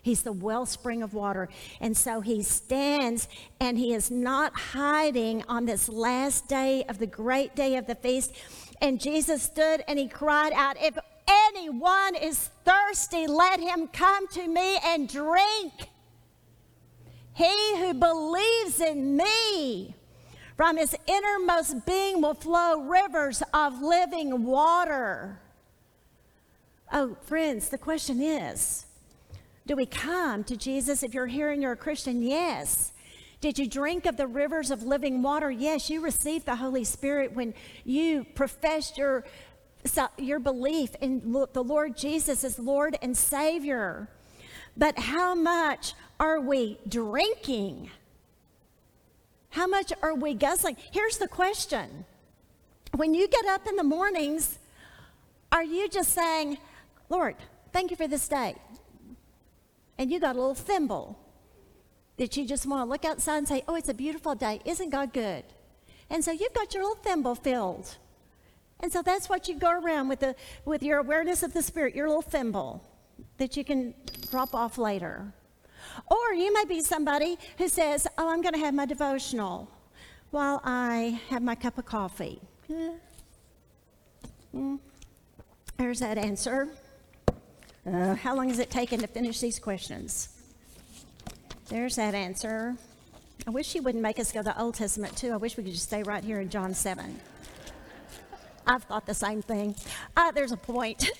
He's 0.00 0.22
the 0.22 0.32
wellspring 0.32 1.02
of 1.02 1.12
water. 1.12 1.50
And 1.78 1.94
so 1.94 2.22
he 2.22 2.42
stands 2.42 3.28
and 3.60 3.76
he 3.76 3.92
is 3.92 4.10
not 4.10 4.58
hiding 4.58 5.44
on 5.46 5.66
this 5.66 5.90
last 5.90 6.48
day 6.48 6.84
of 6.88 6.98
the 6.98 7.06
great 7.06 7.54
day 7.54 7.76
of 7.76 7.86
the 7.86 7.94
feast. 7.94 8.32
And 8.80 8.98
Jesus 8.98 9.42
stood 9.42 9.84
and 9.86 9.98
he 9.98 10.08
cried 10.08 10.54
out, 10.54 10.78
If 10.80 10.96
anyone 11.28 12.14
is 12.14 12.48
thirsty, 12.64 13.26
let 13.26 13.60
him 13.60 13.88
come 13.88 14.26
to 14.28 14.48
me 14.48 14.78
and 14.86 15.06
drink. 15.06 15.74
He 17.34 17.76
who 17.76 17.92
believes 17.92 18.80
in 18.80 19.18
me, 19.18 19.94
from 20.56 20.78
his 20.78 20.96
innermost 21.06 21.84
being 21.84 22.22
will 22.22 22.32
flow 22.32 22.80
rivers 22.80 23.42
of 23.52 23.82
living 23.82 24.44
water. 24.44 25.42
Oh, 26.94 27.16
friends, 27.22 27.70
the 27.70 27.78
question 27.78 28.20
is 28.20 28.84
do 29.66 29.76
we 29.76 29.86
come 29.86 30.44
to 30.44 30.56
Jesus 30.56 31.02
if 31.02 31.14
you're 31.14 31.26
here 31.26 31.50
and 31.50 31.62
you're 31.62 31.72
a 31.72 31.76
Christian? 31.76 32.22
Yes. 32.22 32.92
Did 33.40 33.58
you 33.58 33.66
drink 33.66 34.06
of 34.06 34.16
the 34.16 34.26
rivers 34.26 34.70
of 34.70 34.82
living 34.82 35.22
water? 35.22 35.50
Yes, 35.50 35.88
you 35.88 36.00
received 36.00 36.46
the 36.46 36.56
Holy 36.56 36.84
Spirit 36.84 37.32
when 37.32 37.54
you 37.84 38.24
professed 38.34 38.98
your, 38.98 39.24
your 40.18 40.38
belief 40.38 40.94
in 41.00 41.32
the 41.52 41.64
Lord 41.64 41.96
Jesus 41.96 42.44
as 42.44 42.58
Lord 42.58 42.96
and 43.02 43.16
Savior. 43.16 44.08
But 44.76 44.98
how 44.98 45.34
much 45.34 45.94
are 46.20 46.40
we 46.40 46.78
drinking? 46.86 47.90
How 49.50 49.66
much 49.66 49.92
are 50.02 50.14
we 50.14 50.34
guzzling? 50.34 50.76
Here's 50.92 51.18
the 51.18 51.28
question 51.28 52.04
When 52.94 53.14
you 53.14 53.28
get 53.28 53.46
up 53.46 53.66
in 53.66 53.76
the 53.76 53.84
mornings, 53.84 54.58
are 55.50 55.64
you 55.64 55.88
just 55.88 56.12
saying, 56.12 56.58
Lord, 57.12 57.36
thank 57.74 57.90
you 57.90 57.96
for 57.98 58.08
this 58.08 58.26
day. 58.26 58.56
And 59.98 60.10
you 60.10 60.18
got 60.18 60.34
a 60.34 60.38
little 60.38 60.54
thimble 60.54 61.18
that 62.16 62.38
you 62.38 62.46
just 62.46 62.66
want 62.66 62.80
to 62.80 62.90
look 62.90 63.04
outside 63.04 63.36
and 63.36 63.46
say, 63.46 63.62
Oh, 63.68 63.74
it's 63.74 63.90
a 63.90 63.94
beautiful 63.94 64.34
day. 64.34 64.62
Isn't 64.64 64.88
God 64.88 65.12
good? 65.12 65.44
And 66.08 66.24
so 66.24 66.32
you've 66.32 66.54
got 66.54 66.72
your 66.72 66.84
little 66.84 67.02
thimble 67.02 67.34
filled. 67.34 67.96
And 68.80 68.90
so 68.90 69.02
that's 69.02 69.28
what 69.28 69.46
you 69.46 69.58
go 69.58 69.70
around 69.70 70.08
with, 70.08 70.20
the, 70.20 70.34
with 70.64 70.82
your 70.82 70.98
awareness 70.98 71.42
of 71.42 71.52
the 71.52 71.62
Spirit, 71.62 71.94
your 71.94 72.08
little 72.08 72.22
thimble 72.22 72.82
that 73.36 73.58
you 73.58 73.64
can 73.64 73.94
drop 74.30 74.54
off 74.54 74.78
later. 74.78 75.34
Or 76.10 76.32
you 76.32 76.52
may 76.54 76.64
be 76.64 76.80
somebody 76.80 77.36
who 77.58 77.68
says, 77.68 78.06
Oh, 78.16 78.30
I'm 78.30 78.40
going 78.40 78.54
to 78.54 78.60
have 78.60 78.72
my 78.72 78.86
devotional 78.86 79.68
while 80.30 80.62
I 80.64 81.20
have 81.28 81.42
my 81.42 81.56
cup 81.56 81.76
of 81.76 81.84
coffee. 81.84 82.40
Mm. 84.54 84.78
There's 85.76 86.00
that 86.00 86.16
answer. 86.16 86.70
Uh, 87.84 88.14
how 88.14 88.36
long 88.36 88.48
has 88.48 88.58
it 88.58 88.70
taken 88.70 89.00
to 89.00 89.06
finish 89.06 89.40
these 89.40 89.58
questions? 89.58 90.28
There's 91.68 91.96
that 91.96 92.14
answer. 92.14 92.76
I 93.46 93.50
wish 93.50 93.72
he 93.72 93.80
wouldn't 93.80 94.02
make 94.02 94.18
us 94.20 94.30
go 94.30 94.40
to 94.40 94.44
the 94.44 94.60
Old 94.60 94.74
Testament 94.74 95.16
too. 95.16 95.32
I 95.32 95.36
wish 95.36 95.56
we 95.56 95.64
could 95.64 95.72
just 95.72 95.86
stay 95.86 96.02
right 96.04 96.22
here 96.22 96.40
in 96.40 96.48
John 96.48 96.74
7. 96.74 97.18
I've 98.66 98.84
thought 98.84 99.06
the 99.06 99.14
same 99.14 99.42
thing. 99.42 99.74
Uh, 100.16 100.30
there's 100.30 100.52
a 100.52 100.56
point. 100.56 101.10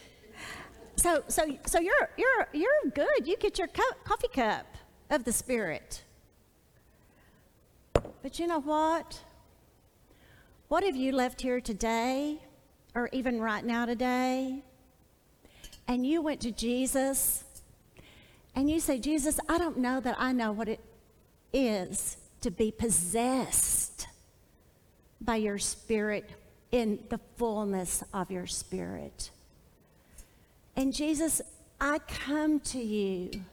So, 0.97 1.25
so, 1.27 1.43
so 1.67 1.81
you're, 1.81 2.11
you're, 2.17 2.49
you're 2.53 2.91
good. 2.95 3.27
You 3.27 3.37
get 3.37 3.59
your 3.59 3.67
cup, 3.67 4.05
coffee 4.05 4.29
cup 4.29 4.67
of 5.11 5.25
the 5.25 5.33
Spirit. 5.33 6.05
But 8.23 8.39
you 8.39 8.47
know 8.47 8.61
what? 8.61 9.21
What 10.69 10.85
have 10.85 10.95
you 10.95 11.13
left 11.13 11.41
here 11.41 11.61
today, 11.61 12.39
or 12.95 13.09
even 13.13 13.41
right 13.41 13.65
now 13.65 13.85
today, 13.85 14.63
and 15.89 16.07
you 16.07 16.23
went 16.23 16.41
to 16.41 16.53
Jesus 16.53 17.45
and 18.55 18.71
you 18.71 18.81
say, 18.81 18.99
Jesus, 18.99 19.41
I 19.49 19.59
don't 19.59 19.79
know 19.79 20.01
that 20.01 20.17
I 20.19 20.33
know 20.33 20.53
what 20.53 20.69
it 20.69 20.81
is 21.53 22.17
to 22.43 22.51
be 22.51 22.71
possessed 22.71 24.07
by 25.21 25.37
your 25.37 25.59
spirit 25.59 26.29
in 26.71 26.99
the 27.09 27.21
fullness 27.37 28.03
of 28.13 28.31
your 28.31 28.47
spirit. 28.47 29.31
And 30.77 30.93
Jesus, 30.93 31.41
I 31.81 31.99
come 31.99 32.61
to 32.61 32.79
you. 32.79 33.45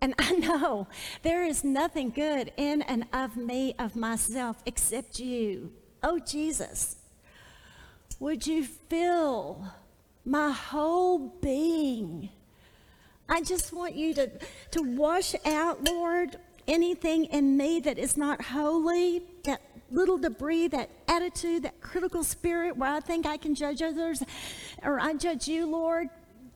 And 0.00 0.14
I 0.18 0.32
know 0.32 0.88
there 1.22 1.44
is 1.44 1.64
nothing 1.64 2.10
good 2.10 2.52
in 2.56 2.82
and 2.82 3.06
of 3.12 3.36
me, 3.36 3.74
of 3.78 3.96
myself, 3.96 4.62
except 4.66 5.18
you. 5.18 5.72
Oh, 6.02 6.18
Jesus. 6.18 6.96
Would 8.20 8.46
you 8.46 8.64
fill 8.64 9.72
my 10.26 10.50
whole 10.50 11.28
being? 11.40 12.28
I 13.28 13.40
just 13.40 13.72
want 13.72 13.94
you 13.94 14.12
to, 14.14 14.30
to 14.72 14.82
wash 14.82 15.34
out, 15.44 15.82
Lord, 15.84 16.36
anything 16.68 17.26
in 17.26 17.56
me 17.56 17.80
that 17.80 17.98
is 17.98 18.16
not 18.16 18.42
holy, 18.42 19.22
that 19.44 19.60
little 19.90 20.18
debris, 20.18 20.68
that 20.68 20.90
attitude, 21.08 21.62
that 21.62 21.80
critical 21.80 22.24
spirit 22.24 22.76
where 22.76 22.92
I 22.92 23.00
think 23.00 23.26
I 23.26 23.36
can 23.36 23.54
judge 23.54 23.82
others 23.82 24.22
or 24.82 25.00
I 25.00 25.14
judge 25.14 25.48
you, 25.48 25.66
Lord. 25.66 26.08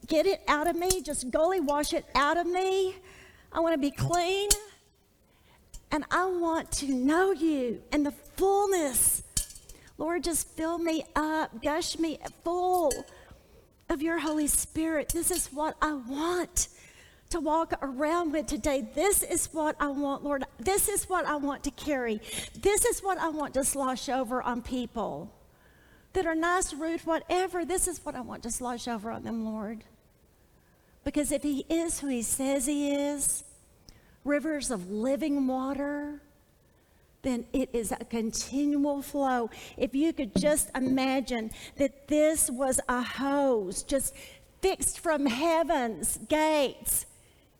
Get 0.07 0.27
it 0.27 0.43
out 0.49 0.67
of 0.67 0.77
me. 0.77 1.01
Just 1.03 1.31
gully 1.31 1.61
wash 1.61 1.93
it 1.93 2.05
out 2.15 2.37
of 2.37 2.47
me. 2.47 2.97
I 3.53 3.61
want 3.61 3.75
to 3.75 3.79
be 3.79 3.91
clean. 3.91 4.49
And 5.93 6.05
I 6.11 6.27
want 6.27 6.71
to 6.73 6.93
know 6.93 7.33
you 7.33 7.83
and 7.93 8.07
the 8.07 8.13
fullness. 8.13 9.23
Lord, 9.99 10.25
just 10.25 10.49
fill 10.49 10.79
me 10.79 11.05
up, 11.15 11.63
gush 11.63 11.99
me 11.99 12.19
full 12.43 12.93
of 13.91 14.01
your 14.01 14.21
Holy 14.21 14.47
Spirit. 14.47 15.11
This 15.11 15.31
is 15.31 15.49
what 15.49 15.77
I 15.83 15.93
want 15.93 16.69
to 17.31 17.41
walk 17.41 17.75
around 17.83 18.33
with 18.33 18.47
today. 18.47 18.89
This 18.95 19.23
is 19.23 19.49
what 19.53 19.77
I 19.81 19.89
want, 19.89 20.23
Lord. 20.25 20.45
This 20.59 20.89
is 20.89 21.09
what 21.09 21.27
I 21.27 21.37
want 21.37 21.65
to 21.65 21.71
carry. 21.73 22.21
This 22.63 22.85
is 22.85 23.01
what 23.01 23.19
I 23.19 23.29
want 23.29 23.53
to 23.55 23.65
slosh 23.65 24.09
over 24.09 24.43
on 24.43 24.63
people 24.63 25.33
that 26.13 26.25
are 26.25 26.35
nice, 26.35 26.73
rude, 26.73 27.01
whatever. 27.03 27.65
This 27.65 27.89
is 27.89 28.05
what 28.05 28.15
I 28.15 28.21
want 28.21 28.45
to 28.45 28.51
slosh 28.51 28.89
over 28.89 29.11
on 29.11 29.25
them, 29.25 29.45
Lord. 29.45 29.85
Because 31.05 31.33
if 31.33 31.43
He 31.43 31.67
is 31.69 32.01
who 32.01 32.09
He 32.09 32.23
says 32.23 32.67
He 32.67 32.95
is, 32.95 33.45
rivers 34.25 34.71
of 34.71 34.91
living 34.91 35.47
water, 35.47 36.23
then 37.23 37.45
it 37.53 37.71
is 37.73 37.93
a 37.93 38.05
continual 38.05 39.03
flow. 39.03 39.51
If 39.77 39.95
you 39.95 40.13
could 40.13 40.35
just 40.37 40.71
imagine 40.75 41.51
that 41.77 42.09
this 42.09 42.51
was 42.51 42.81
a 42.89 43.03
hose 43.03 43.83
just 43.83 44.15
fixed 44.63 45.01
from 45.01 45.27
heaven's 45.27 46.19
gates, 46.29 47.07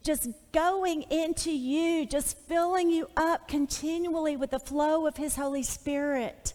just 0.03 0.29
going 0.53 1.03
into 1.11 1.51
you, 1.51 2.07
just 2.07 2.39
filling 2.49 2.91
you 2.91 3.09
up 3.17 3.49
continually 3.49 4.37
with 4.37 4.51
the 4.51 4.59
flow 4.59 5.07
of 5.07 5.17
His 5.17 5.37
Holy 5.37 5.63
Spirit. 5.63 6.55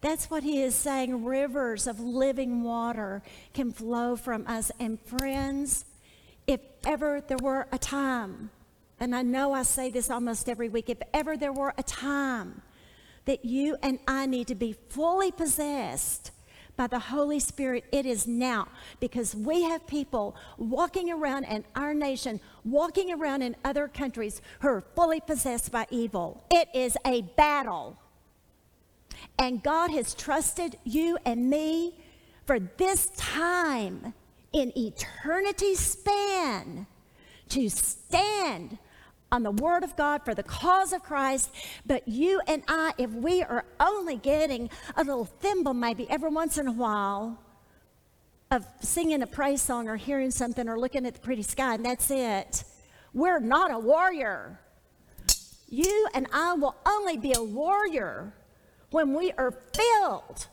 That's 0.00 0.30
what 0.30 0.42
He 0.42 0.62
is 0.62 0.74
saying. 0.74 1.24
Rivers 1.24 1.86
of 1.86 2.00
living 2.00 2.62
water 2.62 3.22
can 3.52 3.72
flow 3.72 4.16
from 4.16 4.46
us. 4.46 4.70
And 4.78 5.00
friends, 5.00 5.84
if 6.46 6.60
ever 6.84 7.20
there 7.20 7.38
were 7.42 7.66
a 7.72 7.78
time 7.78 8.50
and 8.98 9.14
I 9.14 9.22
know 9.22 9.52
I 9.52 9.62
say 9.62 9.90
this 9.90 10.10
almost 10.10 10.48
every 10.48 10.68
week, 10.68 10.88
if 10.88 10.98
ever 11.12 11.36
there 11.36 11.52
were 11.52 11.74
a 11.76 11.82
time 11.82 12.62
that 13.26 13.44
you 13.44 13.76
and 13.82 13.98
I 14.08 14.26
need 14.26 14.46
to 14.48 14.54
be 14.54 14.74
fully 14.88 15.30
possessed 15.30 16.30
by 16.76 16.86
the 16.86 16.98
Holy 16.98 17.40
Spirit, 17.40 17.84
it 17.90 18.06
is 18.06 18.26
now 18.26 18.68
because 19.00 19.34
we 19.34 19.62
have 19.62 19.86
people 19.86 20.36
walking 20.58 21.10
around 21.10 21.44
in 21.44 21.64
our 21.74 21.94
nation, 21.94 22.40
walking 22.64 23.12
around 23.12 23.42
in 23.42 23.56
other 23.64 23.88
countries 23.88 24.40
who 24.60 24.68
are 24.68 24.84
fully 24.94 25.20
possessed 25.20 25.72
by 25.72 25.86
evil. 25.90 26.44
It 26.50 26.68
is 26.74 26.96
a 27.04 27.22
battle. 27.22 27.98
And 29.38 29.62
God 29.62 29.90
has 29.90 30.14
trusted 30.14 30.76
you 30.84 31.18
and 31.24 31.50
me 31.50 31.98
for 32.44 32.58
this 32.60 33.10
time 33.16 34.14
in 34.52 34.72
eternity 34.76 35.74
span 35.74 36.86
to 37.48 37.68
stand 37.68 38.78
on 39.32 39.42
the 39.42 39.50
Word 39.50 39.82
of 39.82 39.96
God 39.96 40.24
for 40.24 40.34
the 40.34 40.42
cause 40.42 40.92
of 40.92 41.02
Christ. 41.02 41.50
But 41.84 42.06
you 42.06 42.40
and 42.46 42.62
I, 42.68 42.92
if 42.98 43.10
we 43.10 43.42
are 43.42 43.64
only 43.80 44.16
getting 44.16 44.70
a 44.96 45.04
little 45.04 45.24
thimble 45.24 45.74
maybe 45.74 46.08
every 46.08 46.30
once 46.30 46.58
in 46.58 46.66
a 46.66 46.72
while 46.72 47.42
of 48.50 48.66
singing 48.80 49.22
a 49.22 49.26
praise 49.26 49.60
song 49.60 49.88
or 49.88 49.96
hearing 49.96 50.30
something 50.30 50.68
or 50.68 50.78
looking 50.78 51.04
at 51.06 51.14
the 51.14 51.20
pretty 51.20 51.42
sky, 51.42 51.74
and 51.74 51.84
that's 51.84 52.10
it, 52.10 52.64
we're 53.12 53.40
not 53.40 53.72
a 53.72 53.78
warrior. 53.78 54.60
You 55.68 56.08
and 56.14 56.28
I 56.32 56.54
will 56.54 56.76
only 56.86 57.16
be 57.16 57.32
a 57.32 57.42
warrior 57.42 58.32
when 58.90 59.14
we 59.14 59.32
are 59.32 59.52
filled 59.74 60.46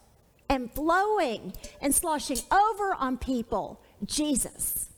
and 0.49 0.71
flowing 0.71 1.53
and 1.81 1.93
sloshing 1.93 2.39
over 2.51 2.95
on 2.95 3.17
people 3.17 3.79
Jesus. 4.05 4.89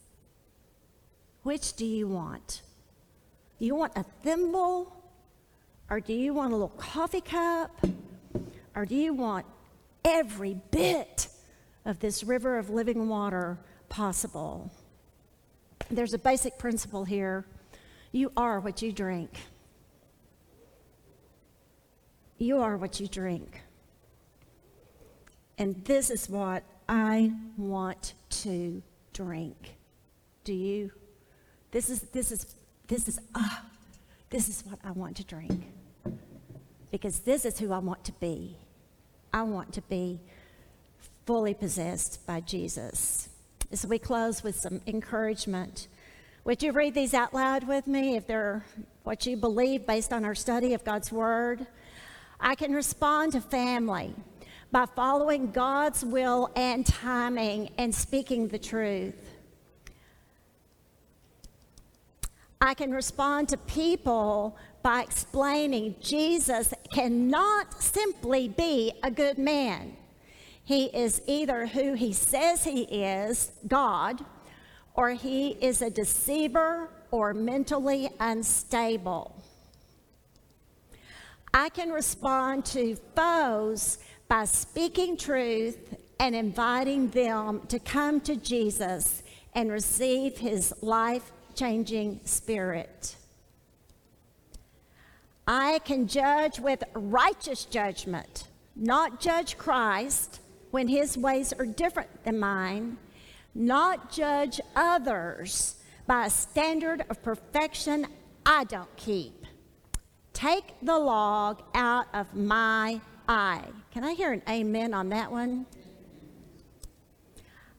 Which 1.43 1.73
do 1.73 1.85
you 1.85 2.07
want? 2.07 2.61
Do 3.59 3.65
you 3.65 3.75
want 3.75 3.93
a 3.95 4.03
thimble? 4.23 4.95
Or 5.89 5.99
do 5.99 6.13
you 6.13 6.33
want 6.33 6.51
a 6.51 6.55
little 6.55 6.69
coffee 6.69 7.21
cup? 7.21 7.85
Or 8.75 8.85
do 8.85 8.95
you 8.95 9.13
want 9.13 9.45
every 10.03 10.55
bit 10.71 11.27
of 11.85 11.99
this 11.99 12.23
river 12.23 12.57
of 12.57 12.69
living 12.69 13.07
water 13.07 13.57
possible? 13.89 14.71
There's 15.89 16.13
a 16.13 16.19
basic 16.19 16.57
principle 16.57 17.05
here 17.05 17.45
you 18.15 18.31
are 18.37 18.61
what 18.61 18.81
you 18.81 18.93
drink. 18.93 19.29
You 22.37 22.59
are 22.59 22.77
what 22.77 22.97
you 22.97 23.09
drink. 23.09 23.61
And 25.57 25.83
this 25.83 26.09
is 26.09 26.29
what 26.29 26.63
I 26.87 27.33
want 27.57 28.13
to 28.29 28.81
drink. 29.11 29.75
Do 30.45 30.53
you? 30.53 30.93
This 31.71 31.89
is 31.89 32.03
this 32.13 32.31
is 32.31 32.55
this 32.87 33.07
is, 33.07 33.19
ah, 33.33 33.61
uh, 33.61 33.65
this 34.29 34.49
is 34.49 34.63
what 34.65 34.79
I 34.83 34.91
want 34.91 35.17
to 35.17 35.23
drink. 35.23 35.71
Because 36.91 37.19
this 37.19 37.45
is 37.45 37.59
who 37.59 37.71
I 37.71 37.79
want 37.79 38.03
to 38.05 38.11
be. 38.13 38.57
I 39.33 39.43
want 39.43 39.73
to 39.73 39.81
be 39.81 40.19
fully 41.25 41.53
possessed 41.53 42.25
by 42.25 42.41
Jesus. 42.41 43.29
As 43.71 43.85
we 43.85 43.99
close 43.99 44.43
with 44.43 44.55
some 44.55 44.81
encouragement, 44.87 45.87
would 46.43 46.61
you 46.61 46.71
read 46.71 46.93
these 46.93 47.13
out 47.13 47.33
loud 47.33 47.67
with 47.67 47.87
me 47.87 48.15
if 48.15 48.27
they're 48.27 48.63
what 49.03 49.25
you 49.25 49.35
believe 49.35 49.87
based 49.87 50.13
on 50.13 50.23
our 50.23 50.35
study 50.35 50.73
of 50.73 50.83
God's 50.83 51.11
Word? 51.11 51.65
I 52.39 52.53
can 52.55 52.73
respond 52.73 53.31
to 53.31 53.41
family 53.41 54.13
by 54.71 54.85
following 54.85 55.51
God's 55.51 56.05
will 56.05 56.51
and 56.55 56.85
timing 56.85 57.71
and 57.77 57.93
speaking 57.93 58.47
the 58.47 58.59
truth. 58.59 59.15
I 62.65 62.73
can 62.73 62.89
respond 62.89 63.49
to 63.49 63.57
people 63.57 64.57
by 64.81 65.03
explaining 65.03 65.97
Jesus 66.01 66.73
cannot 66.91 67.79
simply 67.79 68.47
be 68.47 68.91
a 69.03 69.11
good 69.11 69.37
man. 69.37 69.95
He 70.63 70.85
is 70.85 71.21
either 71.27 71.67
who 71.67 71.93
he 71.93 72.11
says 72.11 72.63
he 72.63 72.81
is, 72.85 73.51
God, 73.67 74.25
or 74.95 75.11
he 75.11 75.49
is 75.61 75.83
a 75.83 75.91
deceiver 75.91 76.89
or 77.11 77.35
mentally 77.35 78.09
unstable. 78.19 79.35
I 81.53 81.69
can 81.69 81.91
respond 81.91 82.65
to 82.65 82.95
foes 83.15 83.99
by 84.27 84.45
speaking 84.45 85.17
truth 85.17 85.95
and 86.19 86.33
inviting 86.33 87.11
them 87.11 87.61
to 87.67 87.77
come 87.77 88.21
to 88.21 88.35
Jesus 88.35 89.21
and 89.53 89.71
receive 89.71 90.39
his 90.39 90.73
life 90.81 91.31
changing 91.55 92.19
spirit. 92.23 93.15
I 95.47 95.79
can 95.85 96.07
judge 96.07 96.59
with 96.59 96.83
righteous 96.93 97.65
judgment, 97.65 98.47
not 98.75 99.19
judge 99.19 99.57
Christ 99.57 100.39
when 100.71 100.87
his 100.87 101.17
ways 101.17 101.53
are 101.53 101.65
different 101.65 102.23
than 102.23 102.39
mine, 102.39 102.97
not 103.53 104.11
judge 104.11 104.59
others 104.75 105.75
by 106.07 106.25
a 106.25 106.29
standard 106.29 107.05
of 107.09 107.21
perfection 107.21 108.07
I 108.45 108.63
don't 108.65 108.95
keep. 108.97 109.45
Take 110.33 110.73
the 110.81 110.97
log 110.97 111.61
out 111.73 112.07
of 112.13 112.35
my 112.35 112.99
eye. 113.27 113.63
Can 113.91 114.03
I 114.03 114.13
hear 114.13 114.33
an 114.33 114.41
amen 114.49 114.93
on 114.93 115.09
that 115.09 115.31
one? 115.31 115.65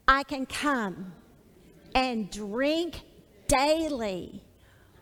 I 0.09 0.23
can 0.23 0.47
come 0.47 1.13
and 1.95 2.31
drink 2.31 3.03
daily 3.49 4.43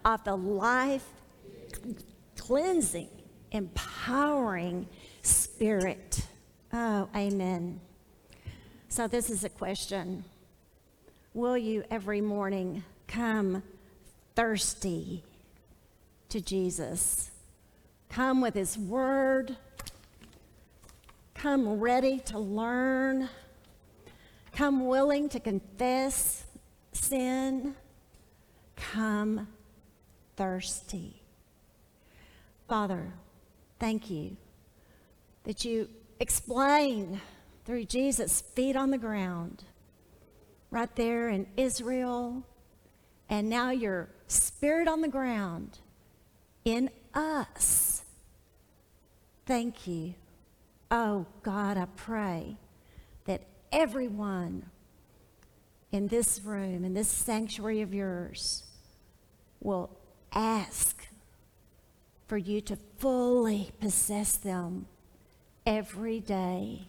of 0.05 0.23
the 0.25 0.37
life 0.37 1.07
cleansing, 2.37 3.09
empowering 3.53 4.87
spirit. 5.23 6.27
Oh, 6.73 7.09
amen. 7.15 7.81
So, 8.89 9.09
this 9.09 9.31
is 9.31 9.45
a 9.45 9.49
question 9.49 10.25
Will 11.33 11.59
you 11.59 11.85
every 11.91 12.21
morning 12.21 12.85
come 13.09 13.63
thirsty 14.37 15.25
to 16.29 16.41
Jesus? 16.41 17.31
Come 18.09 18.41
with 18.41 18.55
His 18.55 18.79
Word. 18.79 19.57
Come 21.35 21.81
ready 21.81 22.21
to 22.21 22.39
learn. 22.39 23.29
Come 24.53 24.87
willing 24.87 25.29
to 25.31 25.41
confess 25.41 26.45
sin 26.93 27.75
come 28.77 29.49
thirsty. 30.37 31.23
Father, 32.69 33.13
thank 33.79 34.11
you 34.11 34.37
that 35.45 35.65
you 35.65 35.89
explain 36.21 37.21
through 37.65 37.85
Jesus' 37.85 38.41
feet 38.41 38.77
on 38.77 38.91
the 38.91 38.99
ground, 38.99 39.65
right 40.71 40.95
there 40.97 41.29
in 41.29 41.47
Israel, 41.57 42.43
and 43.29 43.49
now 43.49 43.71
your 43.71 44.09
spirit 44.27 44.89
on 44.89 45.01
the 45.01 45.09
ground 45.09 45.79
in 46.65 46.91
us. 47.15 48.03
Thank 49.47 49.87
you. 49.87 50.15
Oh 50.91 51.27
God, 51.43 51.77
I 51.77 51.87
pray 51.97 52.57
that 53.27 53.43
everyone 53.73 54.71
in 55.95 56.09
this 56.09 56.41
room, 56.43 56.85
in 56.85 56.93
this 56.93 57.09
sanctuary 57.09 57.81
of 57.81 57.95
yours, 57.95 58.65
will 59.61 59.97
ask 60.33 61.07
for 62.27 62.37
you 62.37 62.61
to 62.61 62.77
fully 62.99 63.71
possess 63.81 64.37
them 64.37 64.87
every 65.65 66.19
day 66.19 66.89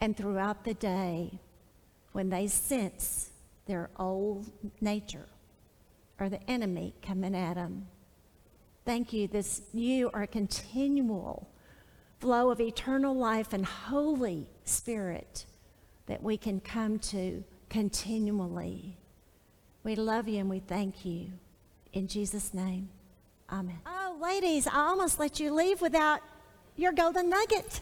and 0.00 0.16
throughout 0.16 0.62
the 0.62 0.74
day 0.74 1.40
when 2.12 2.30
they 2.30 2.46
sense 2.46 3.30
their 3.66 3.90
old 3.96 4.48
nature 4.80 5.26
or 6.20 6.28
the 6.28 6.48
enemy 6.48 6.94
coming 7.02 7.34
at 7.34 7.54
them. 7.54 7.88
Thank 8.84 9.12
you. 9.12 9.26
This 9.26 9.62
you 9.72 10.12
are 10.14 10.22
a 10.22 10.28
continual 10.28 11.48
flow 12.20 12.52
of 12.52 12.60
eternal 12.60 13.16
life 13.16 13.52
and 13.52 13.66
Holy 13.66 14.46
Spirit 14.62 15.44
that 16.06 16.22
we 16.22 16.36
can 16.36 16.60
come 16.60 17.00
to 17.00 17.42
continually. 17.72 18.98
We 19.82 19.96
love 19.96 20.28
you 20.28 20.40
and 20.40 20.50
we 20.50 20.60
thank 20.60 21.06
you. 21.06 21.28
In 21.94 22.06
Jesus' 22.06 22.52
name, 22.52 22.90
amen. 23.50 23.78
Oh, 23.86 24.18
ladies, 24.20 24.66
I 24.66 24.74
almost 24.74 25.18
let 25.18 25.40
you 25.40 25.52
leave 25.54 25.80
without 25.80 26.20
your 26.76 26.92
golden 26.92 27.30
nugget. 27.30 27.80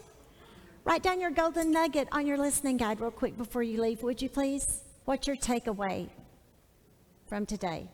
Write 0.84 1.02
down 1.02 1.20
your 1.20 1.32
golden 1.32 1.72
nugget 1.72 2.06
on 2.12 2.24
your 2.24 2.38
listening 2.38 2.76
guide 2.76 3.00
real 3.00 3.10
quick 3.10 3.36
before 3.36 3.64
you 3.64 3.82
leave, 3.82 4.02
would 4.02 4.22
you 4.22 4.28
please? 4.28 4.84
What's 5.06 5.26
your 5.26 5.36
takeaway 5.36 6.08
from 7.26 7.44
today? 7.44 7.88